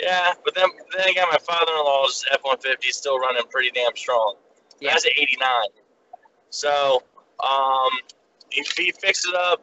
[0.00, 4.36] Yeah, but then then again, my father-in-law's F-150 is still running pretty damn strong.
[4.80, 4.90] Yeah.
[4.90, 5.48] That's an 89.
[6.50, 7.02] So,
[7.42, 7.90] um,
[8.50, 9.62] he, he fixed it up.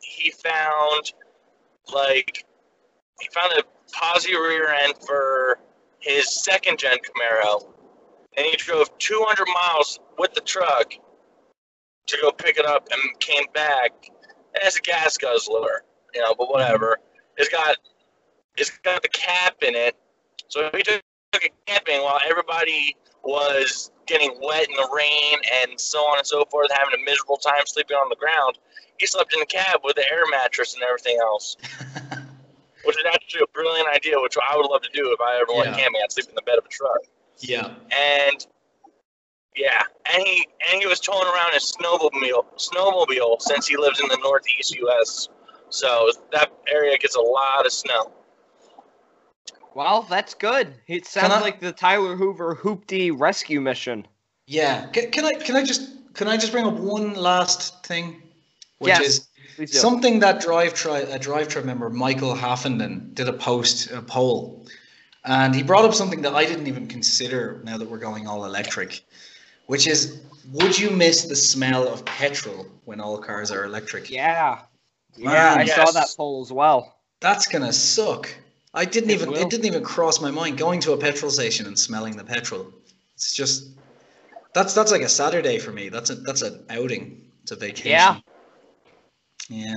[0.00, 1.12] He found,
[1.92, 2.44] like,
[3.20, 3.62] he found a
[3.94, 5.58] posi rear end for
[6.00, 7.66] his second gen Camaro.
[8.36, 10.92] And he drove 200 miles with the truck
[12.06, 13.92] to go pick it up and came back.
[14.54, 15.84] And it's a gas guzzler,
[16.14, 16.98] you know, but whatever.
[17.36, 17.76] It's got,
[18.56, 19.96] it's got the cap in it.
[20.48, 21.02] So he took,
[21.32, 26.26] took it camping while everybody was getting wet in the rain and so on and
[26.26, 28.58] so forth, having a miserable time sleeping on the ground.
[28.98, 31.56] He slept in the cab with the air mattress and everything else,
[32.84, 35.56] which is actually a brilliant idea, which I would love to do if I ever
[35.56, 35.76] went Yeah.
[35.82, 36.00] camping.
[36.04, 36.98] I'd sleep in the bed of a truck.
[37.40, 37.74] yeah.
[37.90, 38.46] And
[39.54, 44.08] yeah, and he and he was towing around his snowmobile snowmobile since he lives in
[44.08, 45.28] the northeast U.S.
[45.68, 48.12] So that area gets a lot of snow.
[49.74, 50.74] Well, that's good.
[50.86, 54.06] It sounds I- like the Tyler Hoover Hoopty rescue mission.
[54.46, 54.86] Yeah.
[54.86, 58.22] Can, can I can I just can I just bring up one last thing,
[58.78, 59.00] which Yes,
[59.58, 64.02] is something that drive tri a drive tribe member Michael Haffenden did a post a
[64.02, 64.66] poll,
[65.24, 68.44] and he brought up something that I didn't even consider now that we're going all
[68.44, 69.04] electric,
[69.66, 74.10] which is would you miss the smell of petrol when all cars are electric?
[74.10, 74.62] Yeah.
[75.16, 76.98] Yeah, Man, I saw that poll as well.
[77.20, 78.28] That's gonna suck.
[78.74, 79.38] I didn't It even will.
[79.38, 82.72] it didn't even cross my mind going to a petrol station and smelling the petrol.
[83.14, 83.68] It's just
[84.54, 85.88] that's that's like a Saturday for me.
[85.88, 87.30] That's a that's an outing.
[87.42, 87.90] It's a vacation.
[87.90, 88.18] Yeah.
[89.48, 89.76] Yeah.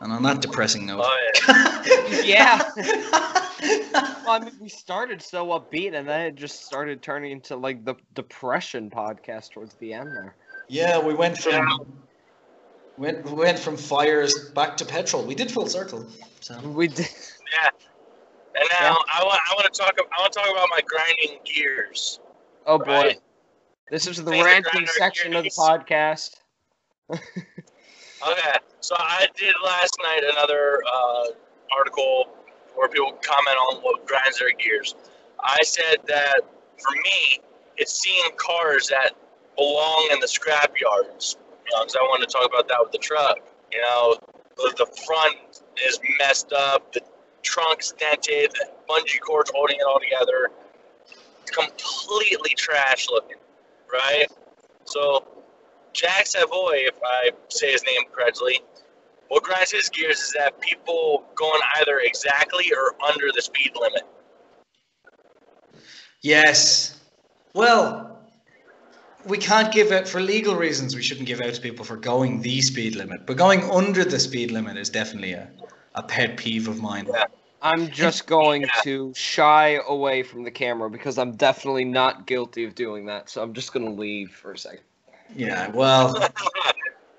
[0.00, 1.02] And on that depressing note.
[1.04, 2.62] Oh, Yeah.
[4.24, 7.84] Well, I mean, we started so upbeat, and then it just started turning into like
[7.84, 10.36] the depression podcast towards the end there.
[10.68, 11.76] yeah, we went from Yeah.
[12.98, 15.24] went we went from fires back to petrol.
[15.24, 16.06] We did full circle.
[16.40, 17.08] So We did.
[17.52, 17.70] Yeah.
[18.54, 21.38] And now I want I want to talk I want to talk about my grinding
[21.44, 22.20] gears.
[22.66, 23.20] Oh boy, Right.
[23.90, 26.36] this is the ranting section of the podcast.
[28.26, 31.26] Okay, so I did last night another uh,
[31.76, 32.26] article
[32.74, 34.96] where people comment on what grinds their gears.
[35.40, 36.40] I said that
[36.78, 37.40] for me,
[37.76, 39.12] it's seeing cars that
[39.56, 41.36] belong in the scrap yards.
[41.64, 43.38] You know, because I wanted to talk about that with the truck.
[43.70, 44.16] You know,
[44.56, 47.00] the, the front is messed up, the
[47.48, 48.52] trunk's dented,
[48.88, 50.50] bungee cord's holding it all together.
[51.42, 53.38] It's completely trash looking,
[53.90, 54.26] right?
[54.84, 55.26] So
[55.94, 58.60] Jack Savoy, if I say his name correctly,
[59.28, 64.02] what grinds his gears is that people going either exactly or under the speed limit.
[66.20, 67.00] Yes.
[67.54, 68.18] Well,
[69.24, 70.94] we can't give out for legal reasons.
[70.94, 74.18] We shouldn't give out to people for going the speed limit, but going under the
[74.18, 75.50] speed limit is definitely a,
[75.94, 77.06] a pet peeve of mine.
[77.10, 77.24] Yeah.
[77.60, 78.68] I'm just going Yeah.
[78.84, 83.28] to shy away from the camera because I'm definitely not guilty of doing that.
[83.30, 84.82] So I'm just gonna leave for a second.
[85.34, 85.68] Yeah.
[85.70, 86.28] Well,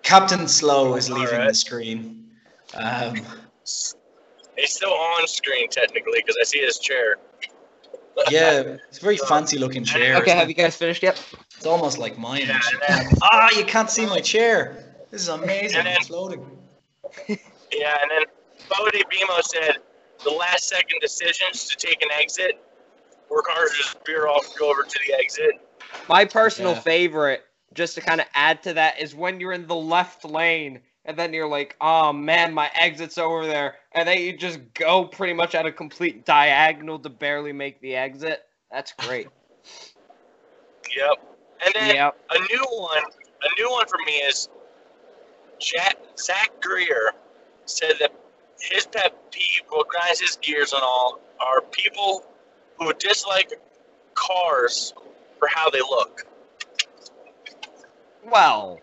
[0.04, 1.50] Captain Slow is leaving Alright.
[1.50, 2.30] the screen.
[2.74, 3.16] Um,
[4.58, 7.18] He's still on screen technically because I see his chair.
[8.30, 8.60] yeah,
[8.90, 10.16] it's a very fancy looking chair.
[10.18, 10.50] Okay, have it?
[10.50, 11.24] you guys finished yet?
[11.56, 12.42] It's almost like mine.
[12.48, 12.80] Yeah, actually.
[12.88, 14.96] then- Ah, you can't see my chair.
[15.12, 15.78] This is amazing.
[15.80, 16.46] And then- It's floating.
[17.72, 18.24] Yeah, and then
[18.68, 19.78] Bodie Bimo said
[20.24, 22.62] the last second decisions to take an exit
[23.28, 25.52] where cars just veer off and go over to the exit.
[26.08, 26.82] My personal Yeah.
[26.82, 30.82] favorite, just to kind of add to that, is when you're in the left lane
[31.06, 33.78] and then you're like, oh man, my exit's over there.
[33.94, 37.96] And then you just go pretty much at a complete diagonal to barely make the
[37.96, 38.46] exit.
[38.72, 39.28] That's great.
[40.96, 41.36] Yep.
[41.66, 42.18] And then yep.
[42.32, 44.50] a new one, a new one for me is
[45.60, 47.12] Jack, Zach Greer
[47.66, 48.12] said that
[48.60, 52.26] his pet peeve, what grinds his gears and all, are people
[52.78, 53.51] who dislike
[54.14, 54.93] cars
[55.38, 56.26] for how they look.
[58.26, 58.80] Well,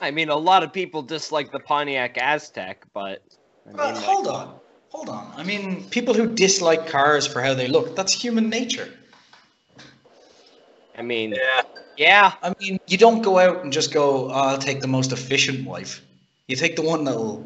[0.00, 3.22] I mean, a lot of people dislike the Pontiac Aztek, but.
[3.66, 4.60] I mean, Well, like- hold on.
[4.90, 5.32] Hold on.
[5.36, 8.88] I mean, people who dislike cars for how they look, that's human nature.
[10.96, 11.62] I mean, Yeah.
[11.96, 12.32] yeah.
[12.42, 15.66] I mean, you don't go out and just go, oh, I'll take the most efficient
[15.66, 16.00] wife.
[16.46, 17.44] You take the one that'll,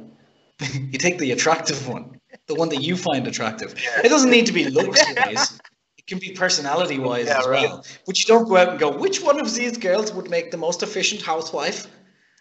[0.90, 3.74] you take the attractive one, the one that you find attractive.
[4.02, 5.60] It doesn't need to be looks wise.
[5.96, 7.68] It can be personality wise Yeah, as right.
[7.68, 7.84] well.
[8.06, 10.56] But you don't go out and go, which one of these girls would make the
[10.56, 11.86] most efficient housewife?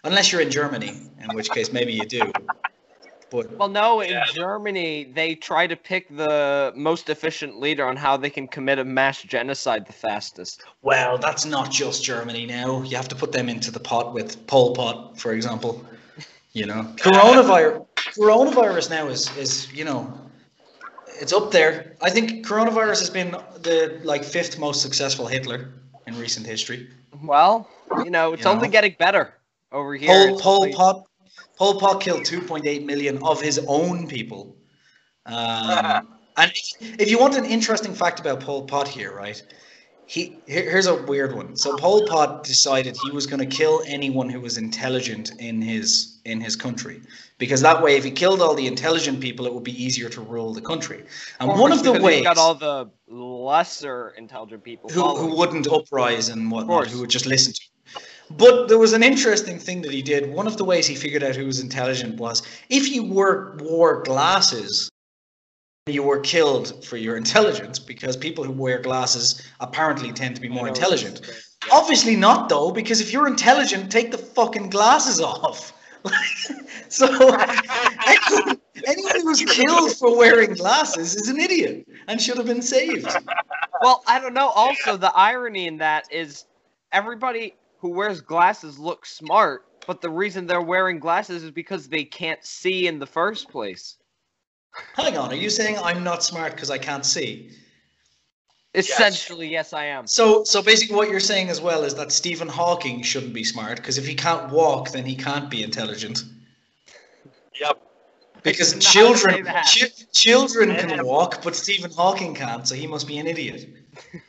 [0.03, 0.89] Unless you're in Germany,
[1.21, 2.31] in which case maybe you do.
[3.29, 4.23] But Well, no, in Yeah.
[4.33, 8.85] Germany, they try to pick the most efficient leader on how they can commit a
[8.85, 10.63] mass genocide the fastest.
[10.81, 12.83] Well, that's not just Germany now.
[12.83, 15.85] You have to put them into the pot with Pol Pot, for example.
[16.53, 17.86] You know, coronavirus.
[18.17, 20.13] Coronavirus now is is you know,
[21.21, 21.95] it's up there.
[22.01, 25.69] I think coronavirus has been the like fifth most successful Hitler
[26.07, 26.89] in recent history.
[27.23, 27.69] Well,
[28.03, 28.71] you know, it's You only know?
[28.71, 29.33] getting better
[29.71, 30.09] over here.
[30.09, 31.03] Pol Pol Pot.
[31.57, 34.55] Pol Pot killed 2.8 million of his own people.
[35.25, 36.07] Um,
[36.37, 39.41] and if, if you want an interesting fact about Pol Pot here, right?
[40.07, 41.57] He here, here's a weird one.
[41.57, 46.19] So Pol Pot decided he was going to kill anyone who was intelligent in his
[46.23, 47.01] in his country
[47.37, 50.21] because that way, if he killed all the intelligent people, it would be easier to
[50.21, 51.03] rule the country.
[51.41, 55.67] And course, one of the ways got all the lesser intelligent people who, who wouldn't
[55.67, 58.03] uprise and whatnot, who would just listen to him.
[58.37, 60.31] But there was an interesting thing that he did.
[60.31, 64.03] One of the ways he figured out who was intelligent was if you were wore
[64.03, 64.89] glasses,
[65.93, 70.49] you were killed for your intelligence because people who wear glasses apparently tend to be
[70.49, 71.19] more intelligent.
[71.19, 75.73] it's- Obviously not though, because if you're intelligent, take the fucking glasses off.
[76.87, 77.07] so
[78.07, 83.07] anyone, anyone who's killed for wearing glasses is an idiot and should have been saved.
[83.81, 84.49] Well, I don't know.
[84.49, 86.45] Also, the irony in that is
[86.91, 92.03] everybody who wears glasses looks smart, but the reason they're wearing glasses is because they
[92.05, 93.97] can't see in the first place.
[94.95, 97.51] Hang on, are you saying I'm not smart because I can't see?
[98.73, 100.05] Essentially, yes, I am.
[100.05, 103.77] So, so basically, what you're saying as well is that Stephen Hawking shouldn't be smart
[103.77, 106.23] because if he can't walk, then he can't be intelligent.
[107.59, 107.81] Yep.
[108.43, 109.65] Because did not say children, that.
[109.65, 113.67] chi- children can walk, but Stephen Hawking can't, so he must be an idiot.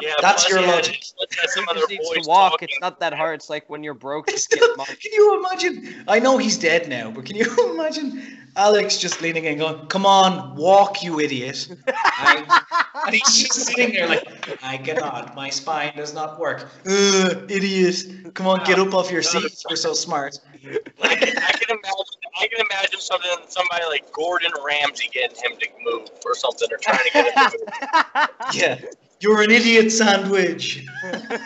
[0.00, 0.12] Yeah.
[0.20, 1.04] That's your he logic.
[1.16, 2.52] plus he had He some other just needs to walk.
[2.52, 2.68] talking.
[2.70, 3.36] It's not that hard.
[3.36, 4.94] It's like when you're broke, just still- money.
[4.96, 6.04] can you imagine?
[6.08, 10.06] I know he's dead now, but can you imagine Alex just leaning in, going, "Come
[10.06, 12.62] on, walk, you idiot!" I-
[13.06, 14.26] and he's just sitting there like,
[14.62, 15.34] "I cannot.
[15.36, 16.68] My spine does not work.
[16.86, 18.34] Ugh, idiot!
[18.34, 19.62] Come on, get up off your seat.
[19.68, 20.38] You're so smart."
[21.02, 22.04] I can, I can imagine.
[22.40, 23.30] I can imagine something.
[23.48, 27.50] Somebody like Gordon Ramsay getting him to move or something, or trying to get him
[27.50, 28.54] to move.
[28.54, 28.78] yeah,
[29.20, 30.86] you're an idiot sandwich.
[31.04, 31.20] Uh,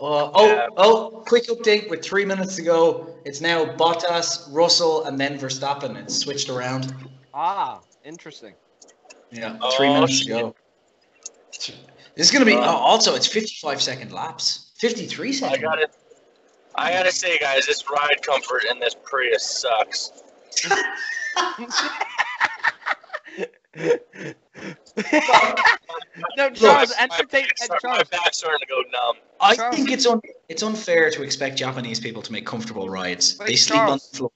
[0.00, 0.66] oh, Yeah.
[0.76, 3.14] oh, quick update with three minutes to go.
[3.24, 5.96] It's now Bottas, Russell, and then Verstappen.
[5.96, 6.94] It's switched around.
[7.34, 8.54] ah, interesting.
[9.30, 10.26] Yeah, Oh, three minutes shit.
[10.28, 10.54] to go.
[12.16, 14.72] This is going to be, Uh, oh, also, it's 55 second laps.
[14.78, 15.62] 53 I second.
[15.62, 15.88] gotta.
[16.76, 20.12] I gotta say, guys, this ride comfort in this Prius sucks.
[26.36, 27.44] no, Charles, my, entertain.
[27.44, 29.16] back's uh, start- my back's starting to go numb.
[29.40, 29.76] I Charles.
[29.76, 33.36] think it's un- it's unfair to expect Japanese people to make comfortable rides.
[33.38, 34.30] Wait, they sleep on the floor.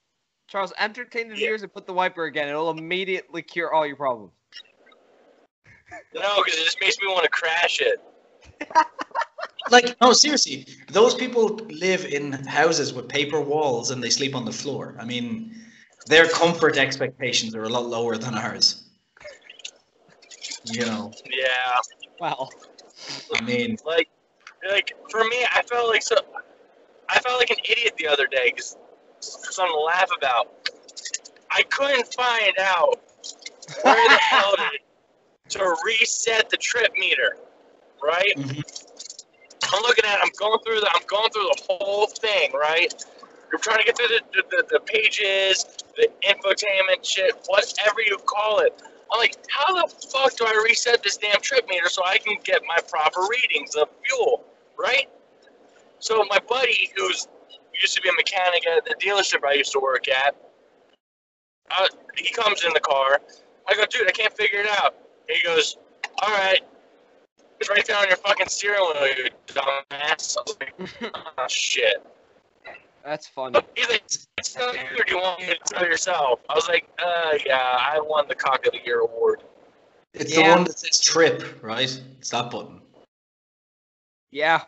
[0.47, 1.47] Charles, entertain the Yeah.
[1.47, 2.47] viewers and put the wiper again.
[2.47, 4.31] It'll immediately cure all your problems.
[6.13, 7.99] No, because it just makes me want to crash it.
[9.71, 14.45] Like no, seriously, those people live in houses with paper walls and they sleep on
[14.45, 14.95] the floor.
[14.99, 15.55] I mean,
[16.05, 18.84] their comfort expectations are a lot lower than ours.
[20.71, 21.79] You know, Yeah,
[22.19, 22.49] Well,
[23.35, 24.09] I mean, like,
[24.69, 26.15] like for me, I felt like so.
[27.07, 28.77] I felt like an idiot the other day because
[29.19, 30.69] something to laugh about.
[31.51, 32.99] I couldn't find out
[33.83, 37.37] where the hell to, to reset the trip meter,
[38.03, 38.33] right?
[38.37, 38.63] Mhm.
[39.71, 40.15] I'm looking at.
[40.15, 40.89] it, I'm going through the.
[40.93, 42.93] I'm going through the whole thing, right?
[43.51, 48.17] You're trying to get through the, the, the, the pages, the infotainment shit, whatever you
[48.25, 48.81] call it.
[49.11, 52.37] I'm like, how the fuck do I reset this damn trip meter so I can
[52.43, 54.43] get my proper readings of fuel,
[54.77, 55.09] right?
[55.99, 57.27] So my buddy, who's
[57.79, 60.35] used to be a mechanic at the dealership I used to work at,
[61.71, 63.21] uh, he comes in the car.
[63.67, 64.95] I go, dude, I can't figure it out.
[65.29, 65.77] He goes,
[66.21, 66.61] all right,
[67.59, 70.37] it's right there on your fucking steering wheel, you dumbass.
[70.37, 72.05] I was like, oh, shit.
[73.05, 73.59] That's funny.
[73.75, 74.03] He's like,
[74.41, 76.39] tell you, or do you want me to tell yourself?
[76.49, 79.43] I was like, uh, yeah, I won the Cock of the Year award.
[80.13, 80.47] it's Yeah.
[80.49, 82.01] the one that says trip, right?
[82.19, 82.81] It's that button.
[84.31, 84.63] Yeah.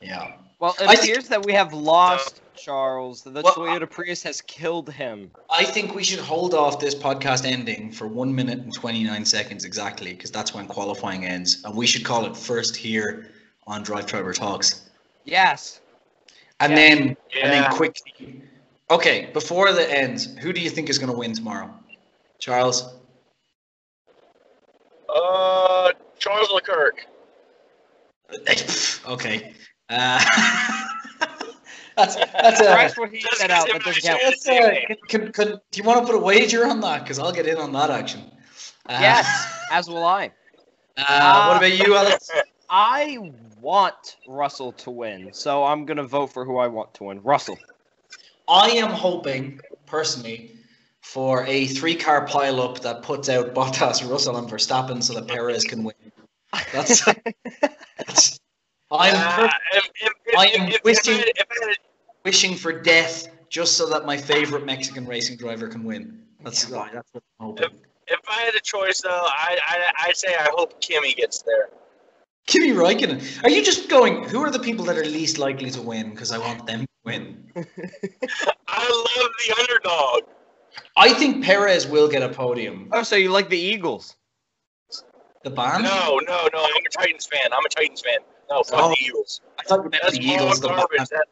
[0.00, 0.32] Yeah.
[0.58, 3.22] Well, it I think- appears that we have lost Charles.
[3.22, 5.30] The Well, Toyota Prius has killed him.
[5.48, 9.64] I think we should hold off this podcast ending for one minute and 29 seconds
[9.64, 11.62] exactly, because that's when qualifying ends.
[11.64, 13.30] And we should call it first here
[13.66, 14.90] on DriveTriber Talks.
[15.24, 15.80] Yes.
[16.60, 16.76] And Yeah.
[16.76, 18.42] then and then quickly.
[18.90, 21.72] Okay, before the ends, who do you think is going to win tomorrow?
[22.38, 22.94] Charles?
[25.08, 27.06] Uh, Charles Leclerc.
[29.08, 29.54] okay.
[29.88, 30.18] Uh,
[31.96, 32.64] that's that's a.
[32.64, 33.68] That's what he Just said 'cause out.
[33.68, 34.22] it That doesn't count.
[34.22, 37.02] A can, can, can, do you want to put a wager on that?
[37.02, 38.22] Because I'll get in on that action.
[38.86, 40.30] Uh, Yes, as will I.
[40.96, 42.30] Uh, what about you, Alex?
[42.70, 43.18] I
[43.64, 47.22] want Russell to win, so I'm gonna vote for who I want to win.
[47.22, 47.58] Russell.
[48.46, 50.52] I am hoping, personally,
[51.00, 55.82] for a three-car pile-up that puts out Bottas, Russell, and Verstappen so that Perez can
[55.82, 55.94] win.
[56.72, 57.04] That's.
[57.96, 58.38] that's
[58.90, 61.76] I'm Uh, if, if, if, I am if, if, wishing- I had, if
[62.24, 66.20] wishing for death just so that my favorite Mexican racing driver can win.
[66.42, 67.70] That's that's what I'm hoping.
[68.08, 71.70] If I had a choice, though, I, I, I'd say I hope Kimi gets there.
[72.46, 73.20] Kimi Räikkönen.
[73.44, 74.24] Are you just going?
[74.28, 76.10] Who are the people that are least likely to win?
[76.10, 77.50] Because I want them to win.
[78.68, 80.22] I love the underdog.
[80.96, 82.88] I think Perez will get a podium.
[82.92, 84.16] Oh, so you like the Eagles?
[85.42, 85.84] The band?
[85.84, 86.58] No, no, no.
[86.64, 87.52] I'm a Titans fan.
[87.52, 88.18] I'm a Titans fan.
[88.50, 88.88] No, fuck Oh.
[88.90, 89.40] the Eagles.
[89.58, 90.62] I thought you meant That's the Eagles.
[90.62, 90.96] all The garbage.
[90.98, 91.08] band.
[91.12, 91.26] That,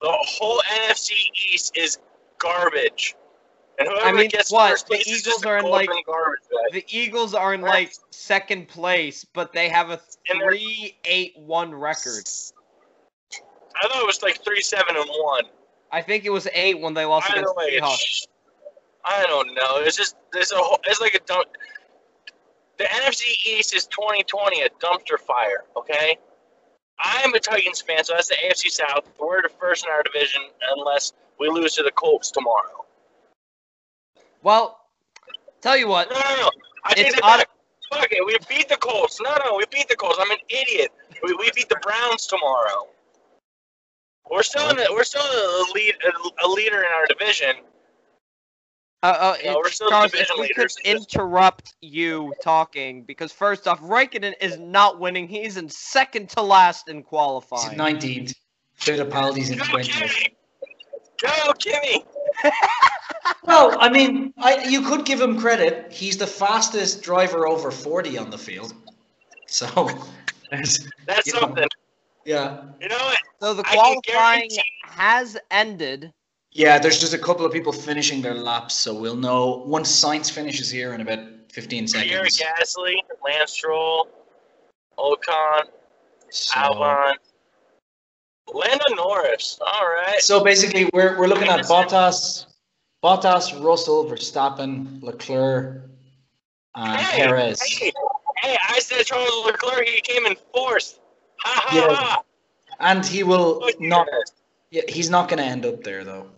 [0.00, 1.12] the whole NFC
[1.52, 1.98] East is
[2.38, 3.14] garbage.
[3.80, 4.84] And whoever I mean, gets what?
[4.90, 5.88] The Eagles are in, like-.
[6.72, 12.28] The Eagles are in like second place, but they have a And they're- three-eight-one record.
[13.82, 15.44] I thought it was like three, seven, and one.
[15.92, 18.26] I think it was eight when they lost Either against way, the Seahawks.
[19.04, 19.76] I don't know.
[19.78, 21.48] It's just there's a whole, it's like a dump.
[22.76, 25.64] The NFC East is 2020 a dumpster fire.
[25.74, 26.18] Okay,
[26.98, 29.08] I'm a Titans fan, so that's the AFC South.
[29.18, 30.42] We're the first in our division
[30.76, 32.84] unless we lose to the Colts tomorrow.
[34.42, 34.78] Well,
[35.60, 36.50] tell you what, No, no, no.
[36.84, 37.44] I take It's it odd-
[37.92, 38.24] Fuck it.
[38.24, 39.20] We beat the Colts.
[39.20, 40.16] No, no, we beat the Colts.
[40.20, 40.92] I'm an idiot.
[41.24, 42.86] We, we beat the Browns tomorrow.
[44.30, 47.56] We're still in the, we're still a lead a, a leader in our division.
[49.02, 53.02] uh, uh, No, we're still Charles, if we could leaders in this- interrupt you talking,
[53.02, 55.26] because first off, Raikkonen is not winning.
[55.26, 57.76] He's in second to last in He's qualifying.
[57.76, 58.34] 19th.
[58.78, 60.28] Fittipaldi's in 20th.
[61.20, 61.32] Kimi!
[61.44, 62.04] Go Kimi!
[63.44, 65.90] Well, I mean, I, you could give him credit.
[65.92, 68.72] He's the fastest driver over 40 on the field.
[69.46, 69.66] So,
[70.50, 71.40] there's- That's You know.
[71.40, 71.68] something.
[72.24, 72.62] yeah.
[72.80, 73.18] You know what?
[73.40, 74.00] So the qualifying
[74.48, 76.12] guarantee- has ended.
[76.52, 80.30] Yeah, there's just a couple of people finishing their laps, so we'll know once Sainz
[80.32, 81.20] finishes here in about
[81.52, 82.42] 15 Pierre seconds.
[82.76, 82.94] Gasly,
[83.24, 84.08] Lance Stroll,
[84.98, 85.66] Ocon,
[86.30, 87.14] So, Albon,
[88.54, 89.58] Lando Norris.
[89.60, 90.20] All right.
[90.20, 92.46] so basically, we're, we're looking at Bottas,
[93.02, 95.82] Bottas, Russell, Verstappen, Leclerc,
[96.74, 97.60] and Hey, Perez.
[97.60, 97.92] Hey,
[98.42, 99.86] hey, I said Charles Leclerc.
[99.88, 100.98] He came in fourth.
[101.38, 101.94] Ha ha Yeah.
[101.94, 102.22] ha.
[102.80, 104.08] And he will Fuck not.
[104.70, 106.30] Yeah, he's not going to end up there though.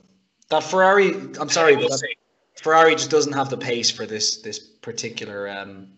[0.48, 1.14] That Ferrari.
[1.40, 2.14] I'm sorry, but that.
[2.60, 5.88] Ferrari just doesn't have the pace for this this particular um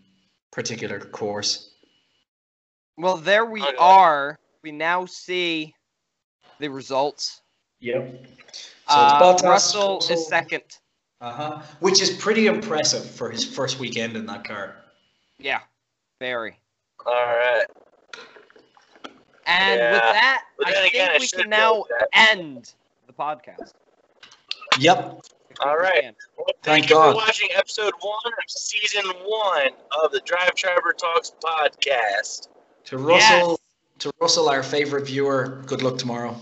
[0.51, 1.71] particular course.
[2.97, 3.75] Well, there we Okay.
[3.77, 4.39] are.
[4.63, 5.73] We now see
[6.59, 7.41] the results.
[7.79, 8.25] Yep.
[8.87, 10.63] So Uh, it's Bottas, Russell Russell- is second.
[11.21, 11.61] Uh-huh.
[11.79, 14.75] Which is pretty impressive for his first weekend in that car.
[15.39, 15.61] Yeah,
[16.19, 16.59] very.
[17.05, 17.65] All right.
[19.47, 22.07] And with that, I then think again, I we should can now that.
[22.13, 22.73] end
[23.07, 23.73] the podcast.
[24.79, 25.21] Yep.
[25.61, 26.13] All right.
[26.37, 27.11] Well, Thank thank, you God.
[27.11, 29.69] for watching episode one of season one
[30.03, 32.49] of the DriveTriber Talks podcast.
[32.85, 33.59] To Russell
[33.99, 36.35] to Russell, our favorite viewer, good luck tomorrow.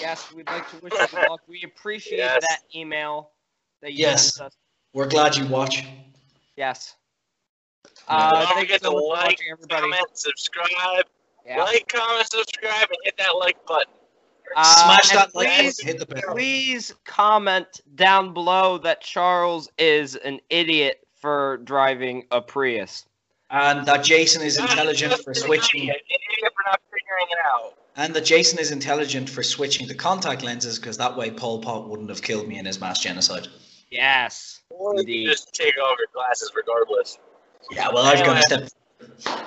[0.00, 1.40] Yes, we'd like to wish you good luck.
[1.48, 2.44] We appreciate Yes.
[2.48, 3.30] that email
[3.82, 4.34] that you Yes.
[4.36, 4.56] sent us.
[4.92, 5.84] We're glad you watch.
[6.56, 6.94] Yes.
[8.08, 9.82] Uh, Don't forget so to much like, everybody.
[9.82, 11.04] comment, subscribe.
[11.46, 11.62] Yeah.
[11.64, 13.92] Like, comment, subscribe, and hit that like button.
[14.56, 16.22] Uh, Smash and that like please, button, hit the bell.
[16.34, 23.06] please comment down below that Charles is an idiot for driving a Prius.
[23.50, 25.92] And that Jason is intelligent for switching
[27.22, 27.74] idiot, An idiot for not figuring it out.
[27.96, 31.88] and that Jason is intelligent for switching to contact lenses because that way Pol Pot
[31.88, 33.48] wouldn't have killed me in his mass genocide.
[33.90, 34.60] Yes.
[34.70, 35.26] Or you Indeed.
[35.26, 37.18] just take off your glasses regardless.
[37.72, 38.68] Yeah, well I was gonna step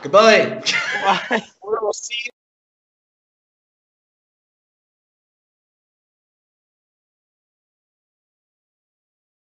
[0.01, 0.61] Goodbye.
[1.29, 1.43] Bye.
[1.63, 2.31] We'll see you